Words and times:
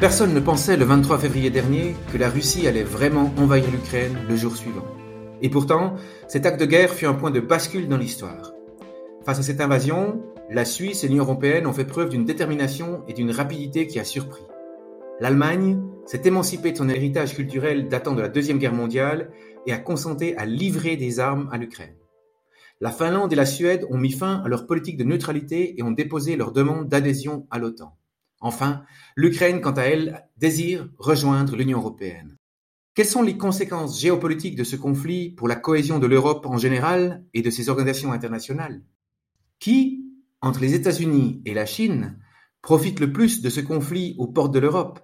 Personne 0.00 0.32
ne 0.32 0.40
pensait 0.40 0.78
le 0.78 0.86
23 0.86 1.18
février 1.18 1.50
dernier 1.50 1.94
que 2.10 2.16
la 2.16 2.30
Russie 2.30 2.66
allait 2.66 2.82
vraiment 2.82 3.34
envahir 3.36 3.70
l'Ukraine 3.70 4.16
le 4.26 4.34
jour 4.34 4.56
suivant. 4.56 4.86
Et 5.42 5.50
pourtant, 5.50 5.94
cet 6.26 6.46
acte 6.46 6.58
de 6.58 6.64
guerre 6.64 6.94
fut 6.94 7.04
un 7.04 7.12
point 7.12 7.30
de 7.30 7.38
bascule 7.38 7.86
dans 7.86 7.98
l'histoire. 7.98 8.54
Face 9.26 9.40
à 9.40 9.42
cette 9.42 9.60
invasion, 9.60 10.22
la 10.48 10.64
Suisse 10.64 11.04
et 11.04 11.08
l'Union 11.08 11.24
européenne 11.24 11.66
ont 11.66 11.74
fait 11.74 11.84
preuve 11.84 12.08
d'une 12.08 12.24
détermination 12.24 13.02
et 13.08 13.12
d'une 13.12 13.30
rapidité 13.30 13.86
qui 13.86 14.00
a 14.00 14.04
surpris. 14.04 14.42
L'Allemagne 15.20 15.82
s'est 16.06 16.22
émancipée 16.24 16.72
de 16.72 16.78
son 16.78 16.88
héritage 16.88 17.34
culturel 17.34 17.88
datant 17.88 18.14
de 18.14 18.22
la 18.22 18.30
Deuxième 18.30 18.56
Guerre 18.56 18.72
mondiale 18.72 19.30
et 19.66 19.72
a 19.74 19.78
consenti 19.78 20.32
à 20.38 20.46
livrer 20.46 20.96
des 20.96 21.20
armes 21.20 21.50
à 21.52 21.58
l'Ukraine. 21.58 21.94
La 22.80 22.90
Finlande 22.90 23.34
et 23.34 23.36
la 23.36 23.44
Suède 23.44 23.84
ont 23.90 23.98
mis 23.98 24.12
fin 24.12 24.40
à 24.42 24.48
leur 24.48 24.66
politique 24.66 24.96
de 24.96 25.04
neutralité 25.04 25.78
et 25.78 25.82
ont 25.82 25.90
déposé 25.90 26.36
leur 26.36 26.52
demande 26.52 26.88
d'adhésion 26.88 27.46
à 27.50 27.58
l'OTAN. 27.58 27.99
Enfin, 28.40 28.84
l'Ukraine, 29.16 29.60
quant 29.60 29.72
à 29.72 29.82
elle, 29.82 30.26
désire 30.38 30.88
rejoindre 30.98 31.56
l'Union 31.56 31.78
européenne. 31.78 32.36
Quelles 32.94 33.06
sont 33.06 33.22
les 33.22 33.36
conséquences 33.36 34.00
géopolitiques 34.00 34.56
de 34.56 34.64
ce 34.64 34.76
conflit 34.76 35.30
pour 35.30 35.46
la 35.46 35.56
cohésion 35.56 35.98
de 35.98 36.06
l'Europe 36.06 36.46
en 36.46 36.58
général 36.58 37.24
et 37.34 37.42
de 37.42 37.50
ses 37.50 37.68
organisations 37.68 38.12
internationales? 38.12 38.82
Qui, 39.58 40.06
entre 40.40 40.60
les 40.60 40.74
États-Unis 40.74 41.42
et 41.44 41.54
la 41.54 41.66
Chine, 41.66 42.18
profite 42.62 42.98
le 42.98 43.12
plus 43.12 43.42
de 43.42 43.50
ce 43.50 43.60
conflit 43.60 44.16
aux 44.18 44.26
portes 44.26 44.52
de 44.52 44.58
l'Europe? 44.58 45.00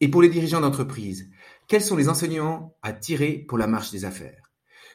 Et 0.00 0.08
pour 0.08 0.20
les 0.20 0.28
dirigeants 0.28 0.60
d'entreprise, 0.60 1.30
quels 1.68 1.82
sont 1.82 1.96
les 1.96 2.08
enseignements 2.08 2.76
à 2.82 2.92
tirer 2.92 3.44
pour 3.46 3.56
la 3.56 3.68
marche 3.68 3.92
des 3.92 4.04
affaires? 4.04 4.50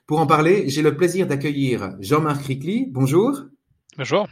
Pour 0.06 0.20
en 0.20 0.28
parler, 0.28 0.68
j'ai 0.68 0.82
le 0.82 0.98
plaisir 0.98 1.28
d'accueillir 1.28 1.96
Jean-Marc 2.00 2.46
Ricli. 2.46 2.88
Bonjour. 2.92 3.46
Bonjour. 3.98 4.28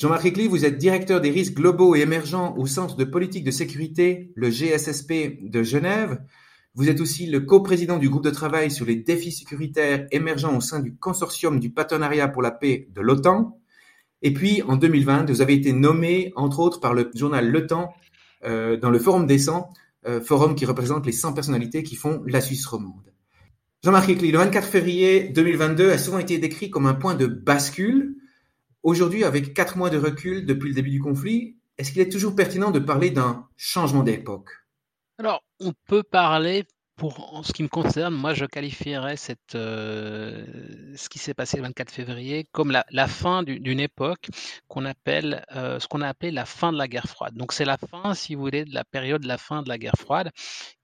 Jean-Marc 0.00 0.22
Ricli, 0.22 0.46
vous 0.46 0.64
êtes 0.64 0.78
directeur 0.78 1.20
des 1.20 1.30
risques 1.30 1.54
globaux 1.54 1.96
et 1.96 2.02
émergents 2.02 2.54
au 2.56 2.66
Centre 2.66 2.94
de 2.94 3.02
politique 3.02 3.42
de 3.42 3.50
sécurité, 3.50 4.30
le 4.36 4.48
GSSP 4.48 5.40
de 5.42 5.64
Genève. 5.64 6.22
Vous 6.76 6.88
êtes 6.88 7.00
aussi 7.00 7.26
le 7.26 7.40
coprésident 7.40 7.98
du 7.98 8.08
groupe 8.08 8.22
de 8.22 8.30
travail 8.30 8.70
sur 8.70 8.86
les 8.86 8.94
défis 8.94 9.32
sécuritaires 9.32 10.06
émergents 10.12 10.56
au 10.56 10.60
sein 10.60 10.78
du 10.78 10.94
consortium 10.94 11.58
du 11.58 11.70
partenariat 11.70 12.28
pour 12.28 12.42
la 12.42 12.52
paix 12.52 12.86
de 12.94 13.00
l'OTAN. 13.00 13.58
Et 14.22 14.32
puis, 14.32 14.62
en 14.62 14.76
2020, 14.76 15.28
vous 15.28 15.42
avez 15.42 15.54
été 15.54 15.72
nommé, 15.72 16.32
entre 16.36 16.60
autres, 16.60 16.78
par 16.78 16.94
le 16.94 17.10
journal 17.16 17.50
Le 17.50 17.66
Temps, 17.66 17.92
euh, 18.44 18.76
dans 18.76 18.90
le 18.90 19.00
Forum 19.00 19.26
des 19.26 19.38
100, 19.38 19.68
euh, 20.06 20.20
forum 20.20 20.54
qui 20.54 20.64
représente 20.64 21.06
les 21.06 21.12
100 21.12 21.32
personnalités 21.32 21.82
qui 21.82 21.96
font 21.96 22.22
la 22.24 22.40
Suisse 22.40 22.66
romande. 22.66 23.12
Jean-Marc 23.82 24.06
Ricli, 24.06 24.30
le 24.30 24.38
24 24.38 24.64
février 24.64 25.28
2022 25.30 25.90
a 25.90 25.98
souvent 25.98 26.20
été 26.20 26.38
décrit 26.38 26.70
comme 26.70 26.86
un 26.86 26.94
point 26.94 27.16
de 27.16 27.26
bascule 27.26 28.17
Aujourd'hui, 28.82 29.24
avec 29.24 29.54
quatre 29.54 29.76
mois 29.76 29.90
de 29.90 29.98
recul 29.98 30.46
depuis 30.46 30.68
le 30.68 30.74
début 30.74 30.90
du 30.90 31.00
conflit, 31.00 31.56
est-ce 31.78 31.92
qu'il 31.92 32.00
est 32.00 32.10
toujours 32.10 32.34
pertinent 32.34 32.70
de 32.70 32.78
parler 32.78 33.10
d'un 33.10 33.48
changement 33.56 34.02
d'époque? 34.02 34.50
Alors, 35.18 35.42
on 35.60 35.72
peut 35.86 36.02
parler 36.02 36.64
pour 36.98 37.32
en 37.32 37.44
ce 37.44 37.52
qui 37.52 37.62
me 37.62 37.68
concerne, 37.68 38.12
moi 38.12 38.34
je 38.34 38.44
qualifierais 38.44 39.14
euh, 39.54 40.44
ce 40.96 41.08
qui 41.08 41.18
s'est 41.20 41.32
passé 41.32 41.56
le 41.56 41.62
24 41.62 41.92
février 41.92 42.46
comme 42.50 42.72
la, 42.72 42.84
la 42.90 43.06
fin 43.06 43.44
d'une 43.44 43.78
époque 43.78 44.28
qu'on 44.66 44.84
appelle 44.84 45.44
euh, 45.54 45.78
ce 45.78 45.86
qu'on 45.86 46.02
a 46.02 46.08
appelé 46.08 46.32
la 46.32 46.44
fin 46.44 46.72
de 46.72 46.76
la 46.76 46.88
guerre 46.88 47.06
froide. 47.06 47.34
Donc 47.34 47.52
c'est 47.52 47.64
la 47.64 47.78
fin, 47.78 48.14
si 48.14 48.34
vous 48.34 48.42
voulez, 48.42 48.64
de 48.64 48.74
la 48.74 48.84
période 48.84 49.22
de 49.22 49.28
la 49.28 49.38
fin 49.38 49.62
de 49.62 49.68
la 49.68 49.78
guerre 49.78 49.94
froide 49.96 50.30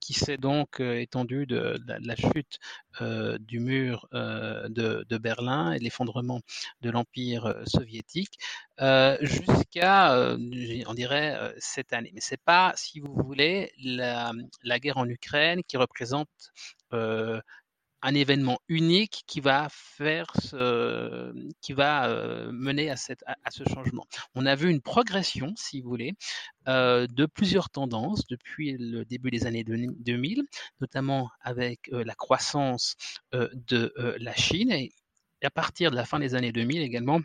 qui 0.05 0.13
s'est 0.13 0.37
donc 0.37 0.81
euh, 0.81 1.01
étendue 1.01 1.47
de, 1.47 1.79
de, 1.83 2.07
la 2.07 2.15
chute 2.15 2.59
euh, 3.01 3.39
du 3.39 3.59
mur 3.59 4.07
euh, 4.13 4.69
de, 4.69 5.03
de, 5.09 5.17
Berlin 5.17 5.71
et 5.71 5.79
l'effondrement 5.79 6.41
de 6.81 6.91
l'empire 6.91 7.55
soviétique 7.65 8.37
jusqu'à, 9.21 10.35
on 10.87 10.93
dirait, 10.93 11.55
cette 11.57 11.91
année. 11.93 12.11
Mais 12.13 12.21
c'est 12.21 12.41
pas, 12.41 12.73
si 12.75 12.99
vous 12.99 13.15
voulez, 13.15 13.71
la, 13.79 14.31
guerre 14.79 14.97
en 14.97 15.09
Ukraine 15.09 15.63
qui 15.63 15.77
représente 15.77 16.29
présente 16.89 17.43
un 18.05 18.13
événement 18.13 18.59
unique 18.69 19.23
qui 19.25 19.41
va 19.41 19.67
faire 19.71 20.27
ce, 20.39 21.33
qui 21.61 21.73
va 21.73 22.07
euh, 22.07 22.51
mener 22.51 22.91
à, 22.91 22.97
cette, 22.97 23.23
à, 23.25 23.49
ce 23.49 23.63
changement. 23.67 24.05
On 24.35 24.45
a 24.45 24.53
vu 24.53 24.69
une 24.69 24.79
progression, 24.79 25.53
si 25.57 25.81
vous 25.81 25.89
voulez, 25.89 26.13
euh, 26.67 27.07
de 27.07 27.25
plusieurs 27.25 27.71
tendances 27.71 28.27
depuis 28.27 28.77
le 28.77 29.05
début 29.05 29.31
des 29.31 29.47
années 29.47 29.63
2000, 29.63 30.43
notamment 30.81 31.31
avec 31.41 31.89
euh, 31.93 32.03
la 32.03 32.13
croissance 32.13 32.95
de 33.33 33.91
la 34.19 34.35
Chine 34.35 34.71
et 34.71 34.91
à 35.43 35.49
partir 35.49 35.89
de 35.89 35.95
la 35.95 36.05
fin 36.05 36.19
des 36.19 36.35
années 36.35 36.51
2000 36.51 36.83
également 36.83 37.21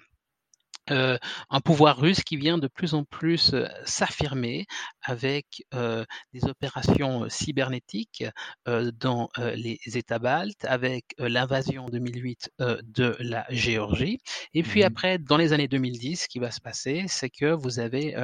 euh, 0.91 1.19
un 1.51 1.61
pouvoir 1.61 1.99
russe 1.99 2.23
qui 2.23 2.37
vient 2.37 2.59
de 2.59 2.69
plus 2.69 2.95
en 2.95 3.05
plus 3.05 3.55
euh, 3.55 3.67
s'affirmer 3.85 4.67
avec 5.03 5.65
euh, 5.75 6.05
des 6.33 6.45
opérations 6.45 7.29
cybernétiques 7.29 8.25
dans 8.67 9.29
les 9.55 9.79
États 9.87 10.19
baltes, 10.19 10.65
avec 10.65 11.15
l'invasion 11.19 11.87
en 11.87 11.89
2008 11.89 12.51
de 12.59 13.17
la 13.21 13.47
Géorgie. 13.51 14.19
Et 14.55 14.63
puis 14.63 14.83
mmh. 14.83 14.87
après, 14.87 15.19
dans 15.19 15.37
les 15.37 15.53
années 15.53 15.69
2010, 15.69 16.23
ce 16.23 16.29
qui 16.29 16.39
va 16.39 16.51
se 16.51 16.61
passer, 16.61 17.05
c'est 17.09 17.31
que 17.31 17.47
vous 17.47 17.79
avez 17.79 18.17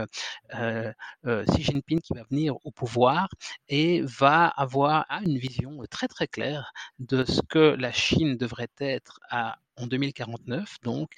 Xi 0.53 1.63
Jinping 1.63 2.01
qui 2.01 2.15
va 2.15 2.23
venir 2.31 2.55
au 2.65 2.71
pouvoir 2.71 3.29
et 3.69 4.03
va 4.03 4.47
avoir 4.47 5.07
une 5.25 5.39
vision 5.39 5.83
très 5.91 6.09
très 6.09 6.29
claire 6.29 6.73
de 6.99 7.25
ce 7.25 7.41
que 7.43 7.75
la 7.79 7.93
Chine 7.93 8.37
devrait 8.37 8.69
être 8.79 9.19
à 9.31 9.57
en 9.77 9.87
2049, 9.87 10.77
donc 10.83 11.11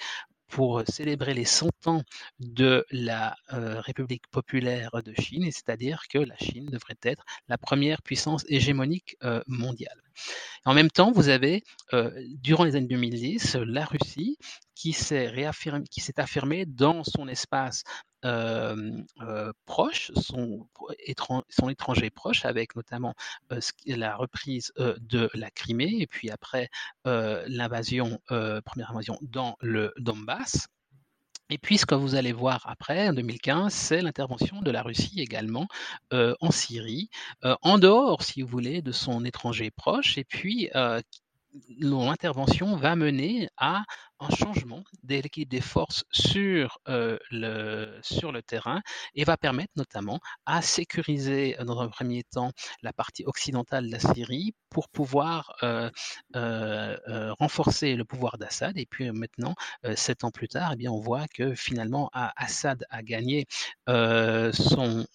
pour 0.49 0.83
célébrer 0.89 1.35
les 1.35 1.45
100 1.45 1.69
ans 1.87 2.03
de 2.41 2.85
la 2.91 3.37
République 3.49 4.27
populaire 4.29 4.91
de 5.05 5.15
Chine, 5.21 5.45
c'est-à-dire 5.45 6.03
que 6.09 6.19
la 6.19 6.37
Chine 6.37 6.67
devrait 6.67 6.99
être 7.03 7.25
la 7.49 7.59
première 7.59 8.03
puissance 8.03 8.45
hégémonique 8.49 9.17
mondiale. 9.47 10.01
En 10.65 10.75
même 10.75 10.91
temps, 10.91 11.13
vous 11.13 11.29
avez, 11.29 11.65
euh, 11.93 12.11
durant 12.41 12.65
les 12.65 12.77
années 12.77 12.89
2010, 12.89 13.57
la 13.57 13.85
Russie 13.85 14.39
qui 14.75 14.93
s'est 14.93 15.33
affirmée 16.19 16.67
dans 16.67 17.05
son 17.05 17.27
espace 17.27 17.85
euh, 18.25 19.03
euh, 19.23 19.53
proche, 19.65 20.13
son, 20.15 20.69
étran 21.01 21.43
son, 21.49 21.69
étranger 21.69 22.11
proche, 22.11 22.45
avec 22.45 22.77
notamment 22.77 23.15
la 23.87 24.17
reprise 24.17 24.73
de 24.77 25.31
la 25.35 25.51
Crimée 25.51 25.97
et 26.01 26.07
puis 26.07 26.31
après 26.31 26.69
l'invasion, 27.05 28.21
première 28.27 28.91
invasion 28.91 29.19
dans 29.23 29.57
le 29.61 29.93
Donbass. 29.99 30.69
Et 31.51 31.59
puis, 31.59 31.79
ce 31.79 31.87
que 31.87 31.95
vous 31.95 32.15
allez 32.15 32.33
voir 32.33 32.63
après, 32.67 33.09
en 33.09 33.15
2015, 33.15 33.73
c'est 33.73 34.03
l'intervention 34.03 34.61
de 34.61 34.71
la 34.71 34.83
Russie 34.83 35.21
également 35.21 35.67
euh, 36.13 36.35
en 36.41 36.51
Syrie, 36.51 37.09
euh, 37.45 37.57
en 37.63 37.79
dehors, 37.79 38.23
si 38.23 38.43
vous 38.43 38.49
voulez, 38.49 38.83
de 38.83 38.93
son 38.93 39.25
étranger 39.25 39.71
proche, 39.71 40.19
et 40.19 40.25
puis 40.25 40.69
euh, 40.75 41.01
l'intervention 41.81 42.77
va 42.77 42.97
mener 42.97 43.49
à 43.57 43.85
un 44.21 44.31
changement 44.31 44.85
de 45.03 45.17
l'équilibre 45.17 45.51
des 45.51 45.61
forces 45.61 46.05
sur, 46.11 46.79
euh, 46.89 47.19
le, 47.31 47.99
sur 48.03 48.33
le 48.33 48.43
terrain 48.43 48.81
et 49.15 49.25
va 49.25 49.37
permettre 49.37 49.73
notamment 49.77 50.21
à 50.47 50.63
sécuriser 50.63 51.57
dans 51.65 51.81
un 51.81 51.89
premier 51.89 52.25
temps 52.25 52.53
la 52.83 52.93
partie 52.93 53.25
occidentale 53.25 53.87
de 53.87 53.93
la 53.93 53.99
Syrie 53.99 54.55
pour 54.71 54.89
pouvoir 54.89 55.57
euh, 55.63 55.91
euh, 56.37 56.97
euh 57.09 57.33
renforcer 57.39 57.95
le 57.95 58.05
pouvoir 58.05 58.39
d'Assad. 58.39 58.77
Et 58.77 58.87
puis 58.87 59.11
maintenant, 59.11 59.55
euh, 59.85 59.95
sept 59.97 60.25
ans 60.25 60.31
plus 60.31 60.49
tard, 60.49 60.71
eh 60.75 60.77
bien, 60.77 60.91
on 60.91 61.01
voit 61.01 61.27
que 61.29 61.55
finalement 61.55 62.11
Assad 62.13 62.85
a 62.91 63.03
gagné 63.03 63.47
euh, 63.89 64.53
son, 64.53 65.07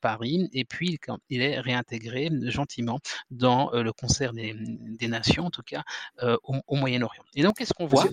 pari 0.00 0.48
et 0.52 0.64
puis 0.64 0.98
il 1.28 1.42
est 1.42 1.60
réintégré 1.60 2.30
gentiment 2.42 3.00
dans 3.30 3.70
le 3.72 3.92
concert 3.92 4.32
des, 4.32 4.54
des, 4.56 5.08
nations, 5.08 5.46
en 5.46 5.50
tout 5.50 5.62
cas 5.62 5.82
au, 6.22 6.56
au 6.66 6.76
Moyen-Orient. 6.76 7.24
Et 7.34 7.42
donc, 7.42 7.56
qu'est-ce 7.58 7.74
qu'on 7.74 7.86
voit? 7.86 8.06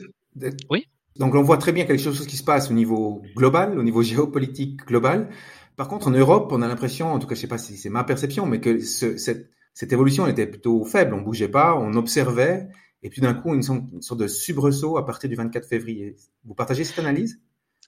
Oui. 0.69 0.86
Donc 1.18 1.33
on 1.36 1.42
voit 1.42 1.57
très 1.57 1.71
bien 1.71 1.86
quelque 1.86 2.01
chose 2.01 2.25
qui 2.27 2.38
se 2.38 2.44
passe 2.44 2.69
au 2.69 2.74
niveau 2.74 3.24
global, 3.36 3.77
au 3.77 3.83
niveau 3.83 4.04
géopolitique 4.04 4.86
global. 4.86 5.30
Par 5.75 5.88
contre, 5.88 6.07
en 6.07 6.12
Europe, 6.12 6.50
on 6.51 6.62
a 6.62 6.68
l'impression, 6.68 7.12
en 7.12 7.19
tout 7.19 7.27
cas, 7.27 7.36
je 7.36 7.42
sais 7.42 7.48
pas 7.48 7.57
si 7.57 7.77
c'est 7.77 7.89
ma 7.89 8.04
perception, 8.04 8.45
mais 8.45 8.59
que 8.59 8.80
ce, 8.80 9.18
cette, 9.18 9.51
cette, 9.74 9.94
évolution 9.94 10.25
était 10.27 10.48
plutôt 10.48 10.83
faible. 10.86 11.13
On 11.13 11.21
bougeait 11.21 11.50
pas, 11.50 11.75
on 11.75 11.94
observait, 11.94 12.68
et 13.04 13.09
puis 13.09 13.21
d'un 13.21 13.36
coup, 13.36 13.54
une, 13.54 13.62
une, 13.94 14.01
sorte 14.01 14.19
de 14.19 14.27
subresaut 14.27 14.98
à 14.98 15.06
partir 15.06 15.30
du 15.30 15.36
24 15.36 15.68
février. 15.68 16.15
Vous 16.45 16.56
partagez 16.56 16.83
cette 16.83 16.98
analyse? 16.98 17.39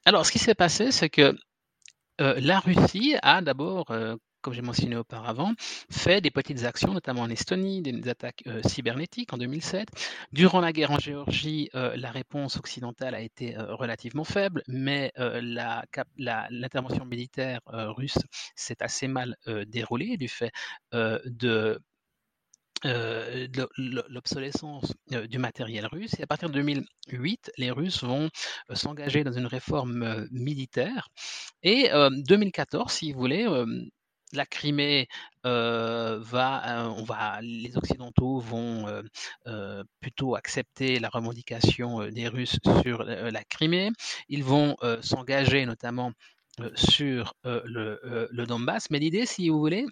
Alors, 0.06 0.26
ce 0.26 0.32
qui 0.32 0.40
s'est 0.40 0.56
passé, 0.56 0.92
c'est 0.92 1.10
que 1.10 1.36
euh, 2.22 2.36
la 2.40 2.60
Russie 2.60 3.16
a 3.24 3.42
d'abord 3.42 3.90
euh, 3.90 4.16
comme 4.42 4.54
j'ai 4.54 4.62
mentionné 4.62 4.96
auparavant, 4.96 5.54
fait 5.92 6.22
des 6.22 6.32
petites 6.32 6.64
actions, 6.64 6.94
notamment 6.94 7.22
en 7.22 7.30
Estonie, 7.30 7.82
des, 7.82 8.10
attaques 8.10 8.44
euh, 8.48 8.62
cybernétiques 8.64 9.34
en 9.34 9.38
2007. 9.38 9.90
Durant 10.32 10.62
la 10.62 10.72
guerre 10.72 10.92
en 10.92 11.00
Géorgie, 11.00 11.70
euh, 11.76 11.96
la 11.96 12.12
réponse 12.12 12.58
occidentale 12.58 13.16
a 13.16 13.22
été 13.22 13.58
euh, 13.58 13.76
relativement 13.76 14.24
faible, 14.24 14.64
mais 14.68 15.12
l'intervention 16.18 17.06
militaire 17.06 17.60
russe 17.68 18.18
s'est 18.56 18.82
assez 18.82 19.08
mal 19.08 19.36
déroulée 19.68 20.18
du 20.18 20.28
fait 20.28 20.52
de 20.94 21.80
l'obsolescence 22.84 24.94
du 25.08 25.38
matériel 25.38 25.86
russe. 25.88 26.14
Et 26.20 26.24
à 26.24 26.28
partir 26.28 26.50
de 26.50 26.54
2008, 26.56 27.52
les 27.58 27.72
Russes 27.72 28.04
vont 28.04 28.30
s'engager 28.74 29.24
dans 29.24 29.34
une 29.34 29.48
réforme 29.48 30.28
militaire. 30.32 31.10
Et 31.64 31.90
2014, 31.92 32.92
si 32.92 33.12
vous 33.12 33.20
voulez, 33.20 33.48
la 34.34 34.46
Crimée 34.46 35.08
va, 35.44 36.94
on 36.98 37.04
va, 37.04 37.40
les 37.42 37.78
Occidentaux 37.78 38.40
vont 38.40 38.86
plutôt 40.00 40.36
accepter 40.36 41.00
la 41.00 41.10
revendication 41.10 42.08
des 42.10 42.28
Russes 42.28 42.60
sur 42.84 43.04
la 43.04 43.44
Crimée. 43.46 43.92
Ils 44.28 44.44
vont 44.44 44.76
s'engager 45.02 45.66
notamment 45.66 46.12
sur 46.76 47.34
le, 47.44 48.00
le, 48.32 48.46
Donbass. 48.46 48.90
Mais 48.90 49.00
l'idée, 49.00 49.26
si 49.26 49.50
vous 49.50 49.60
voulez, 49.60 49.86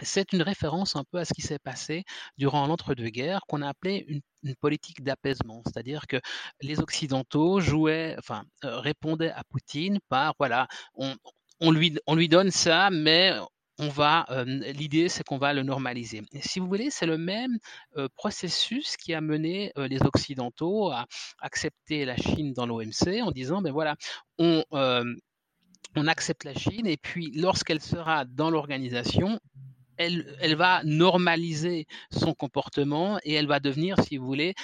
c'est 0.00 0.32
une 0.32 0.42
référence 0.42 0.96
un 0.96 1.04
peu 1.04 1.18
à 1.18 1.24
ce 1.24 1.32
qui 1.32 1.42
s'est 1.42 1.58
passé 1.58 2.04
durant 2.36 2.66
l'entre-deux-guerres, 2.66 3.42
qu'on 3.48 3.62
a 3.62 3.68
appelé 3.68 4.04
une, 4.08 4.20
politique 4.60 5.04
d'apaisement, 5.04 5.62
c'est-à-dire 5.64 6.08
que 6.08 6.20
les 6.60 6.80
Occidentaux 6.80 7.60
jouaient, 7.60 8.16
enfin, 8.18 8.42
répondaient 8.64 9.30
à 9.30 9.44
Poutine 9.44 10.00
par, 10.08 10.34
voilà, 10.36 10.66
on, 10.96 11.14
on, 11.60 11.70
lui, 11.70 11.96
on 12.06 12.14
lui 12.14 12.28
donne 12.28 12.50
ça, 12.50 12.90
mais 12.90 13.32
on 13.78 13.88
va, 13.88 14.26
l'idée, 14.46 15.08
c'est 15.08 15.24
qu'on 15.24 15.38
va 15.38 15.52
le 15.52 15.62
normaliser. 15.62 16.22
Si 16.40 16.60
vous 16.60 16.66
voulez, 16.66 16.90
c'est 16.90 17.06
le 17.06 17.18
même 17.18 17.58
processus 18.16 18.96
qui 18.96 19.14
a 19.14 19.20
mené 19.20 19.72
les 19.76 20.02
Occidentaux 20.02 20.90
à 20.90 21.06
accepter 21.40 22.04
la 22.04 22.16
Chine 22.16 22.52
dans 22.52 22.66
l'OMC 22.66 23.22
en 23.22 23.30
disant, 23.30 23.62
ben 23.62 23.72
voilà, 23.72 23.96
on, 24.38 24.62
on 25.96 26.06
accepte 26.06 26.44
la 26.44 26.54
Chine 26.54 26.86
et 26.86 26.96
puis 26.96 27.32
lorsqu'elle 27.34 27.80
sera 27.80 28.24
dans 28.24 28.50
l'organisation, 28.50 29.38
elle, 30.06 30.56
va 30.56 30.82
normaliser 30.84 31.86
son 32.10 32.34
comportement 32.34 33.18
et 33.24 33.34
elle 33.34 33.46
va 33.46 33.60
devenir, 33.60 33.96
si 34.02 34.16
vous 34.16 34.26
voulez, 34.26 34.54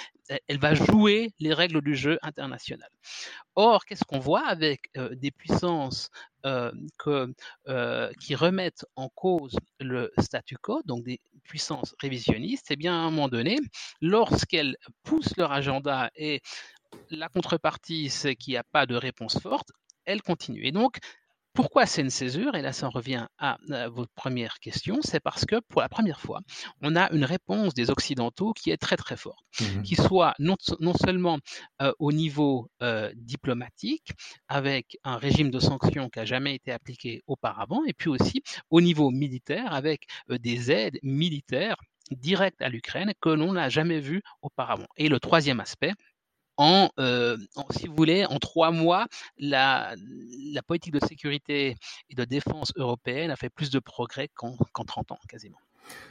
elle 0.47 0.59
va 0.59 0.73
jouer 0.73 1.31
les 1.39 1.53
règles 1.53 1.81
du 1.81 1.95
jeu 1.95 2.19
international. 2.21 2.89
Or, 3.55 3.85
qu'est-ce 3.85 4.03
qu'on 4.03 4.19
voit 4.19 4.45
avec 4.47 4.89
euh, 4.97 5.15
des 5.15 5.31
puissances 5.31 6.09
euh, 6.45 6.71
euh, 7.67 8.11
qui 8.21 8.35
remettent 8.35 8.85
en 8.95 9.09
cause 9.09 9.57
le 9.79 10.11
statu 10.19 10.57
quo, 10.57 10.81
donc 10.85 11.03
des 11.03 11.19
puissances 11.43 11.95
révisionnistes? 11.99 12.67
Eh 12.69 12.75
bien, 12.75 12.93
à 12.93 12.97
un 12.97 13.11
moment 13.11 13.27
donné, 13.27 13.57
lorsqu'elles 14.01 14.77
poussent 15.03 15.35
leur 15.37 15.51
agenda 15.51 16.11
et 16.15 16.41
la 17.09 17.29
contrepartie, 17.29 18.09
c'est 18.09 18.35
qu'il 18.35 18.53
n'y 18.53 18.57
a 18.57 18.63
pas 18.63 18.85
de 18.85 18.95
réponse 18.95 19.39
forte, 19.39 19.71
elles 20.05 20.21
continuent. 20.21 20.65
Et 20.65 20.71
donc, 20.71 20.97
pourquoi 21.59 21.85
c'est 21.85 22.01
une 22.01 22.09
césure? 22.09 22.55
Et 22.55 22.61
là, 22.61 22.71
ça 22.71 22.87
revient 22.87 23.27
à, 23.37 23.57
votre 23.89 24.13
première 24.15 24.59
question. 24.59 24.99
C'est 25.01 25.19
parce 25.19 25.43
que 25.43 25.59
pour 25.67 25.81
la 25.81 25.89
première 25.89 26.21
fois, 26.21 26.39
on 26.81 26.95
a 26.95 27.11
une 27.11 27.25
réponse 27.25 27.73
des 27.73 27.89
Occidentaux 27.89 28.53
qui 28.53 28.71
est 28.71 28.77
très 28.77 28.95
très 28.95 29.17
forte, 29.17 29.43
mmh 29.59 29.81
qui 29.83 29.95
soit 29.95 30.35
non, 30.39 30.55
seulement 31.03 31.37
euh, 31.81 31.91
au 31.99 32.13
niveau 32.13 32.69
euh, 32.81 33.11
diplomatique, 33.13 34.11
avec 34.47 34.97
un 35.03 35.17
régime 35.17 35.51
de 35.51 35.59
sanctions 35.59 36.07
qui 36.07 36.19
n'a 36.19 36.25
jamais 36.25 36.55
été 36.55 36.71
appliqué 36.71 37.23
auparavant, 37.27 37.83
et 37.85 37.93
puis 37.93 38.09
aussi 38.09 38.41
au 38.69 38.79
niveau 38.79 39.09
militaire, 39.09 39.73
avec 39.73 40.07
euh, 40.31 40.37
des 40.37 40.71
aides 40.71 40.99
militaires 41.03 41.75
directes 42.11 42.61
à 42.61 42.69
l'Ukraine 42.69 43.13
que 43.21 43.29
l'on 43.29 43.53
n'a 43.53 43.67
jamais 43.67 43.99
vues 43.99 44.21
auparavant. 44.41 44.87
Et 44.95 45.09
le 45.09 45.19
troisième 45.19 45.59
aspect, 45.59 45.93
euh, 46.99 47.37
si 47.71 47.87
vous 47.87 47.95
voulez, 47.95 48.25
en 48.25 48.37
trois 48.37 48.71
mois, 48.71 49.07
la, 49.37 49.95
politique 50.67 50.93
de 50.93 51.05
sécurité 51.05 51.75
et 52.09 52.15
de 52.15 52.25
défense 52.25 52.71
européenne 52.75 53.31
a 53.31 53.35
fait 53.35 53.49
plus 53.49 53.69
de 53.69 53.79
progrès 53.79 54.29
qu'en 54.35 54.55
30 54.73 55.11
ans, 55.11 55.19
quasiment. 55.27 55.57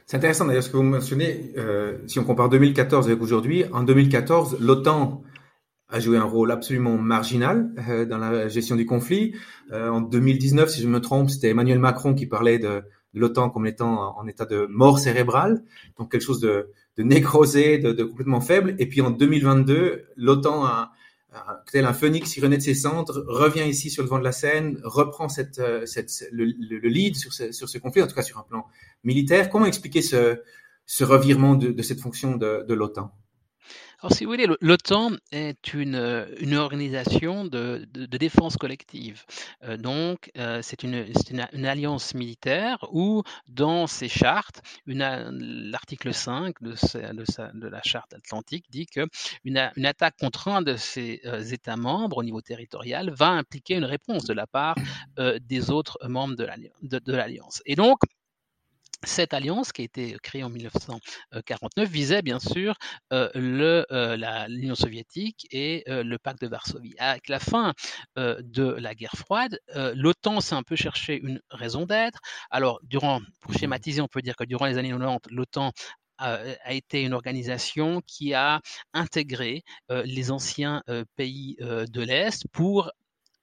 C'est 0.07 0.17
intéressant 0.17 0.47
d'ailleurs 0.47 0.63
ce 0.63 0.71
que 0.71 0.77
vous 0.77 0.83
mentionnez. 0.83 1.53
Euh, 1.57 1.99
si 2.09 2.19
on 2.19 2.25
compare 2.25 2.49
2014 2.49 3.07
avec 3.07 3.21
aujourd'hui, 3.21 3.65
en 3.73 3.83
2014, 3.83 4.59
l'OTAN 4.61 5.23
a 5.91 6.01
joué 6.01 6.19
un 6.19 6.25
rôle 6.25 6.51
absolument 6.51 6.99
marginal 6.99 7.71
euh, 7.89 8.05
dans 8.05 8.19
la 8.19 8.49
gestion 8.49 8.77
du 8.77 8.87
conflit. 8.87 9.35
en 9.73 10.01
2019, 10.01 10.69
si 10.69 10.83
je 10.83 10.89
me 10.89 11.01
trompe, 11.01 11.31
c'était 11.31 11.51
Emmanuel 11.51 11.79
Macron 11.79 12.15
qui 12.15 12.27
parlait 12.27 12.59
de, 12.59 12.83
l'OTAN 13.15 13.51
comme 13.51 13.67
étant 13.67 14.17
en 14.19 14.27
état 14.27 14.47
de 14.47 14.67
mort 14.69 14.99
cérébrale, 14.99 15.63
donc 15.99 16.11
quelque 16.11 16.23
chose 16.23 16.41
de, 16.41 16.71
de 16.99 17.05
nécrosé, 17.05 17.79
de, 17.79 18.03
complètement 18.03 18.41
faible. 18.41 18.75
Et 18.79 18.87
puis 18.87 19.01
en 19.01 19.11
2022, 19.11 20.09
l'OTAN, 20.17 20.89
tel 21.71 21.85
un 21.85 21.93
phénix 21.93 22.35
qui 22.35 22.41
renaît 22.41 22.59
de 22.59 22.63
ses 22.63 22.75
cendres, 22.75 23.25
revient 23.29 23.69
ici 23.69 23.89
sur 23.89 24.03
le 24.03 24.09
vent 24.09 24.19
de 24.19 24.25
la 24.25 24.33
scène, 24.33 24.81
reprend 24.83 25.29
cette, 25.29 25.61
euh, 25.61 25.87
le, 26.33 26.89
lead 26.89 27.17
sur 27.17 27.33
ce, 27.33 27.53
sur 27.53 27.69
conflit, 27.81 28.03
en 28.03 28.09
tout 28.09 28.15
cas 28.17 28.23
sur 28.23 28.39
un 28.39 28.43
plan 28.43 28.67
militaire. 29.05 29.49
Comment 29.49 29.67
expliquer 29.67 30.03
ce, 30.03 30.43
ce 30.87 31.05
revirement 31.05 31.55
de, 31.55 31.71
de 31.71 31.83
cette 31.83 32.01
fonction 32.01 32.37
de, 32.37 32.65
de 32.67 32.75
l'OTAN? 32.75 33.13
Alors, 34.01 34.13
si 34.13 34.25
vous 34.25 34.31
voulez, 34.31 34.47
l'OTAN 34.61 35.11
est 35.33 35.75
une, 35.75 35.97
euh, 35.97 36.25
une 36.39 36.55
organisation 36.55 37.45
de, 37.45 37.85
de, 37.93 38.17
défense 38.17 38.57
collective. 38.57 39.25
Euh, 39.65 39.77
donc, 39.77 40.31
euh, 40.39 40.61
c'est 40.63 40.85
une, 40.85 41.05
une, 41.53 41.67
alliance 41.67 42.15
militaire 42.15 42.79
où, 42.93 43.25
dans 43.49 43.89
ses 43.89 44.09
chartes, 44.09 44.63
l'article 44.87 46.15
5 46.15 46.63
de, 46.63 46.71
de, 46.71 47.59
de, 47.59 47.67
la 47.67 47.83
charte 47.83 48.15
atlantique 48.15 48.67
dit 48.71 48.87
que 48.87 49.05
une, 49.45 49.69
une 49.75 49.87
attaque 49.87 50.17
contre 50.17 50.47
un 50.47 50.63
de 50.63 50.77
ses 50.77 51.21
États 51.53 51.77
membres 51.77 52.19
au 52.19 52.23
niveau 52.23 52.41
territorial 52.41 53.11
va 53.11 53.31
impliquer 53.31 53.75
une 53.75 53.85
réponse 53.85 54.25
de 54.27 54.33
la 54.33 54.47
part 54.47 54.77
des 55.17 55.71
autres 55.71 55.99
membres 56.07 56.37
de 56.37 57.13
l'alliance. 57.13 57.63
Et 57.67 57.75
donc, 57.75 57.99
cette 59.05 59.33
alliance, 59.33 59.73
qui 59.73 59.83
a 59.83 59.85
été 59.85 60.17
créée 60.23 60.43
en 60.43 60.51
1949, 60.51 61.89
visait 61.89 62.23
bien 62.23 62.41
sûr 62.41 62.75
euh, 63.13 63.31
euh, 63.35 64.47
l'Union 64.49 64.75
soviétique 64.75 65.47
et 65.53 65.85
euh, 65.89 66.03
le 66.03 66.19
pacte 66.19 66.43
de 66.43 66.49
Varsovie. 66.49 66.95
Avec 66.99 67.29
la 67.29 67.39
fin 67.39 67.75
de 68.17 68.65
la 68.65 68.95
guerre 68.95 69.15
froide, 69.17 69.59
l'OTAN 69.95 70.41
s'est 70.41 70.55
un 70.55 70.63
peu 70.63 70.77
cherché 70.77 71.21
une 71.23 71.41
raison 71.51 71.87
d'être. 71.87 72.19
Alors, 72.51 72.81
durant, 72.83 73.21
pour 73.41 73.55
schématiser, 73.55 74.01
on 74.01 74.09
peut 74.09 74.23
dire 74.23 74.37
que 74.37 74.45
durant 74.45 74.67
les 74.67 74.79
années 74.79 74.91
90, 74.91 75.29
l'OTAN 75.31 75.73
a 76.19 76.73
été 76.73 77.03
une 77.03 77.13
organisation 77.13 78.01
qui 78.07 78.35
a 78.35 78.61
intégré 78.93 79.63
les 79.89 80.31
anciens 80.33 80.83
pays 81.17 81.57
de 81.61 82.03
l'Est 82.03 82.47
pour 82.53 82.91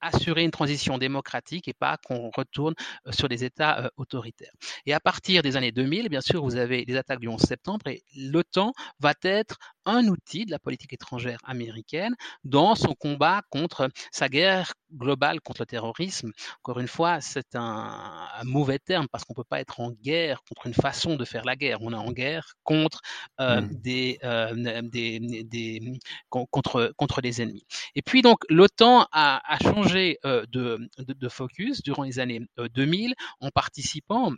assurer 0.06 0.44
une 0.44 0.52
transition 0.52 0.98
démocratique 0.98 1.68
et 1.68 1.74
pas 1.74 1.98
qu'on 1.98 2.30
retourne 2.36 2.74
euh, 3.08 3.12
sur 3.12 3.28
des 3.30 3.44
États 3.44 3.86
euh, 3.86 3.90
autoritaires. 3.98 4.54
Et 4.86 4.94
à 4.94 5.00
partir 5.00 5.42
des 5.42 5.58
années 5.58 5.72
2000, 5.72 6.10
bien 6.10 6.22
sûr, 6.22 6.44
vous 6.44 6.56
avez 6.56 6.86
les 6.86 6.96
attaques 6.96 7.20
du 7.20 7.28
11 7.28 7.40
septembre 7.40 7.88
et 7.88 8.04
l'OTAN 8.16 8.74
va 9.00 9.14
être 9.24 9.58
un 9.86 10.08
outil 10.08 10.46
de 10.46 10.52
la 10.52 10.60
politique 10.60 10.94
étrangère 10.94 11.40
américaine 11.44 12.16
dans 12.44 12.76
son 12.76 12.94
combat 12.94 13.42
contre 13.50 13.90
sa 14.12 14.30
guerre 14.30 14.74
globale 14.96 15.42
contre 15.42 15.62
le 15.62 15.66
terrorisme. 15.66 16.32
Encore 16.64 16.80
une 16.80 16.88
fois, 16.88 17.22
c'est 17.22 17.56
un, 17.56 18.28
mauvais 18.44 18.80
terme 18.80 19.08
parce 19.12 19.24
qu'on 19.24 19.34
ne 19.34 19.38
peut 19.38 19.48
pas 19.48 19.60
être 19.60 19.80
en 19.80 19.92
guerre 19.92 20.42
contre 20.44 20.68
une 20.68 20.74
façon 20.74 21.16
de 21.16 21.26
faire 21.26 21.46
la 21.46 21.56
guerre. 21.56 21.80
On 21.82 21.92
est 21.94 21.96
en 21.96 22.12
guerre 22.12 22.54
contre 22.64 23.02
euh, 23.40 23.62
mmh. 23.62 23.70
des, 23.82 24.20
euh, 24.24 24.82
des, 24.84 25.20
des, 25.44 26.00
contre 26.30 26.94
contre 26.98 27.22
des 27.22 27.42
ennemis. 27.42 27.66
Et 27.96 28.02
puis 28.02 28.22
donc 28.22 28.40
l'OTAN 28.50 29.08
a, 29.12 29.42
a, 29.46 29.60
changé 29.60 30.18
euh, 30.26 30.46
de, 30.52 30.80
de, 30.98 31.14
de, 31.14 31.30
focus 31.30 31.82
durant 31.82 32.04
les 32.04 32.20
années 32.20 32.42
2000 32.58 33.12
euh, 33.12 33.14
en 33.40 33.50
participant 33.50 34.32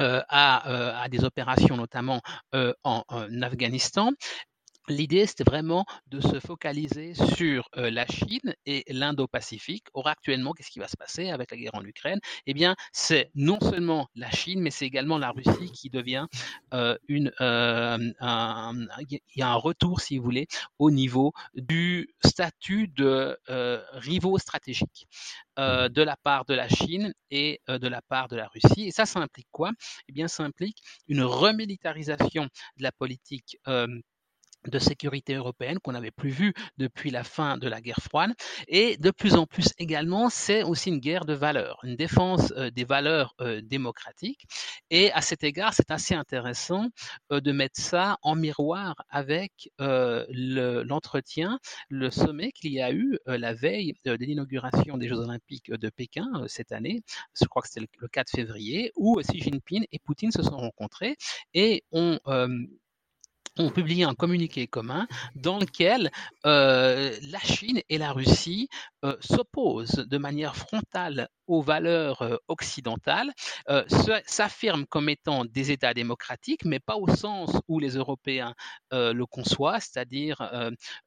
euh, 0.00 0.20
à, 0.28 1.02
à, 1.02 1.08
des 1.08 1.24
opérations 1.24 1.76
notamment 1.76 2.20
en, 2.52 3.04
en, 3.08 3.42
Afghanistan 3.42 4.10
L'idée, 4.88 5.26
c'était 5.26 5.44
vraiment 5.44 5.86
de 6.08 6.20
se 6.20 6.40
focaliser 6.40 7.14
sur 7.14 7.70
euh, 7.76 7.90
la 7.90 8.06
Chine 8.06 8.54
et 8.66 8.84
l'Indo-Pacifique. 8.88 9.86
Or, 9.94 10.08
actuellement, 10.08 10.52
qu'est-ce 10.52 10.70
qui 10.70 10.78
va 10.78 10.88
se 10.88 10.96
passer 10.96 11.30
avec 11.30 11.50
la 11.50 11.56
guerre 11.56 11.74
en 11.74 11.84
Ukraine? 11.84 12.20
Eh 12.46 12.52
bien, 12.52 12.76
c'est 12.92 13.30
non 13.34 13.58
seulement 13.60 14.08
la 14.14 14.30
Chine, 14.30 14.60
mais 14.60 14.70
c'est 14.70 14.84
également 14.84 15.16
la 15.16 15.30
Russie 15.30 15.72
qui 15.72 15.88
devient 15.88 16.26
euh, 16.74 16.98
une. 17.08 17.32
Euh, 17.40 17.96
il 19.10 19.20
y 19.36 19.42
a 19.42 19.48
un 19.48 19.54
retour, 19.54 20.00
si 20.00 20.18
vous 20.18 20.24
voulez, 20.24 20.46
au 20.78 20.90
niveau 20.90 21.32
du 21.54 22.14
statut 22.22 22.88
de 22.88 23.38
rivaux 23.92 24.38
stratégiques 24.38 25.08
de 25.56 26.02
la 26.02 26.16
part 26.16 26.44
de 26.44 26.54
la 26.54 26.68
Chine 26.68 27.14
et 27.30 27.60
de 27.68 27.88
la 27.88 28.02
part 28.02 28.28
de 28.28 28.36
la 28.36 28.48
Russie. 28.48 28.88
Et 28.88 28.90
ça, 28.90 29.06
ça 29.06 29.20
implique 29.20 29.48
quoi? 29.50 29.70
Eh 30.08 30.12
bien, 30.12 30.28
ça 30.28 30.42
implique 30.42 30.78
une 31.08 31.22
remilitarisation 31.22 32.44
de 32.76 32.82
la 32.82 32.92
politique 32.92 33.58
de 34.68 34.78
sécurité 34.78 35.34
européenne 35.34 35.78
qu'on 35.78 35.92
n'avait 35.92 36.10
plus 36.10 36.30
vu 36.30 36.54
depuis 36.78 37.10
la 37.10 37.24
fin 37.24 37.58
de 37.58 37.68
la 37.68 37.80
guerre 37.80 38.00
froide. 38.00 38.32
Et 38.68 38.96
de 38.96 39.10
plus 39.10 39.34
en 39.34 39.46
plus 39.46 39.68
également, 39.78 40.28
c'est 40.30 40.62
aussi 40.62 40.90
une 40.90 40.98
guerre 40.98 41.24
de 41.24 41.34
valeurs, 41.34 41.78
une 41.84 41.96
défense 41.96 42.52
euh, 42.56 42.70
des 42.70 42.84
valeurs 42.84 43.34
euh, 43.40 43.60
démocratiques. 43.62 44.46
Et 44.90 45.12
à 45.12 45.20
cet 45.20 45.44
égard, 45.44 45.74
c'est 45.74 45.90
assez 45.90 46.14
intéressant 46.14 46.88
euh, 47.32 47.40
de 47.40 47.52
mettre 47.52 47.80
ça 47.80 48.18
en 48.22 48.34
miroir 48.34 48.96
avec 49.08 49.70
l'entretien, 49.78 51.58
le, 51.88 52.10
sommet 52.10 52.52
qu'il 52.52 52.72
y 52.72 52.80
a 52.80 52.92
eu 52.92 53.18
la 53.26 53.54
veille 53.54 53.94
de 54.04 54.12
l'inauguration 54.12 54.98
des 54.98 55.08
Jeux 55.08 55.18
olympiques 55.18 55.70
de 55.70 55.90
Pékin 55.90 56.26
cette 56.46 56.72
année, 56.72 57.02
je 57.40 57.46
crois 57.46 57.62
que 57.62 57.68
c'était 57.68 57.86
le 58.00 58.08
4 58.08 58.30
février, 58.30 58.92
où 58.96 59.20
Xi 59.20 59.40
Jinping 59.40 59.86
et 59.90 59.98
Poutine 59.98 60.30
se 60.30 60.42
sont 60.42 60.56
rencontrés 60.56 61.16
et 61.54 61.82
ont 61.92 62.18
ont 63.58 63.70
publié 63.70 64.04
un 64.04 64.14
communiqué 64.14 64.66
commun 64.66 65.06
dans 65.36 65.58
lequel 65.58 66.10
euh, 66.46 67.14
la 67.30 67.38
Chine 67.40 67.80
et 67.88 67.98
la 67.98 68.12
Russie 68.12 68.68
euh, 69.04 69.16
s'opposent 69.20 70.06
de 70.06 70.18
manière 70.18 70.56
frontale 70.56 71.28
aux 71.46 71.62
valeurs 71.62 72.40
occidentales, 72.48 73.32
s'affirment 74.26 74.86
comme 74.86 75.08
étant 75.08 75.44
des 75.44 75.70
États 75.70 75.94
démocratiques, 75.94 76.64
mais 76.64 76.80
pas 76.80 76.96
au 76.96 77.08
sens 77.08 77.50
où 77.68 77.78
les 77.78 77.96
Européens 77.96 78.54
le 78.92 79.24
conçoivent, 79.24 79.80
c'est-à-dire 79.80 80.40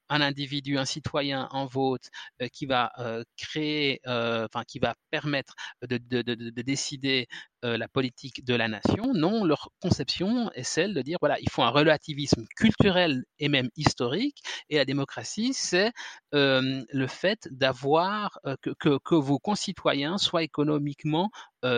un 0.09 0.21
individu, 0.21 0.77
un 0.77 0.85
citoyen, 0.85 1.49
un 1.51 1.65
vote 1.65 2.09
qui 2.53 2.65
va 2.65 2.91
créer, 3.37 3.99
enfin 4.05 4.63
qui 4.67 4.79
va 4.79 4.95
permettre 5.11 5.55
de, 5.87 5.97
de 5.97 6.61
décider 6.61 7.27
la 7.63 7.87
politique 7.87 8.45
de 8.45 8.53
la 8.53 8.67
nation. 8.67 9.13
Non, 9.13 9.43
leur 9.43 9.69
conception 9.81 10.51
est 10.51 10.63
celle 10.63 10.93
de 10.93 11.01
dire 11.01 11.17
voilà, 11.19 11.39
il 11.39 11.49
faut 11.49 11.63
un 11.63 11.69
relativisme 11.69 12.45
culturel 12.55 13.23
et 13.39 13.49
même 13.49 13.69
historique, 13.75 14.43
et 14.69 14.77
la 14.77 14.85
démocratie, 14.85 15.53
c'est 15.53 15.91
le 16.31 17.07
fait 17.07 17.47
d'avoir 17.51 18.39
que, 18.61 18.97
que, 18.97 19.15
vos 19.15 19.39
concitoyens 19.39 20.17
soient 20.27 20.43
économiquement 20.43 21.31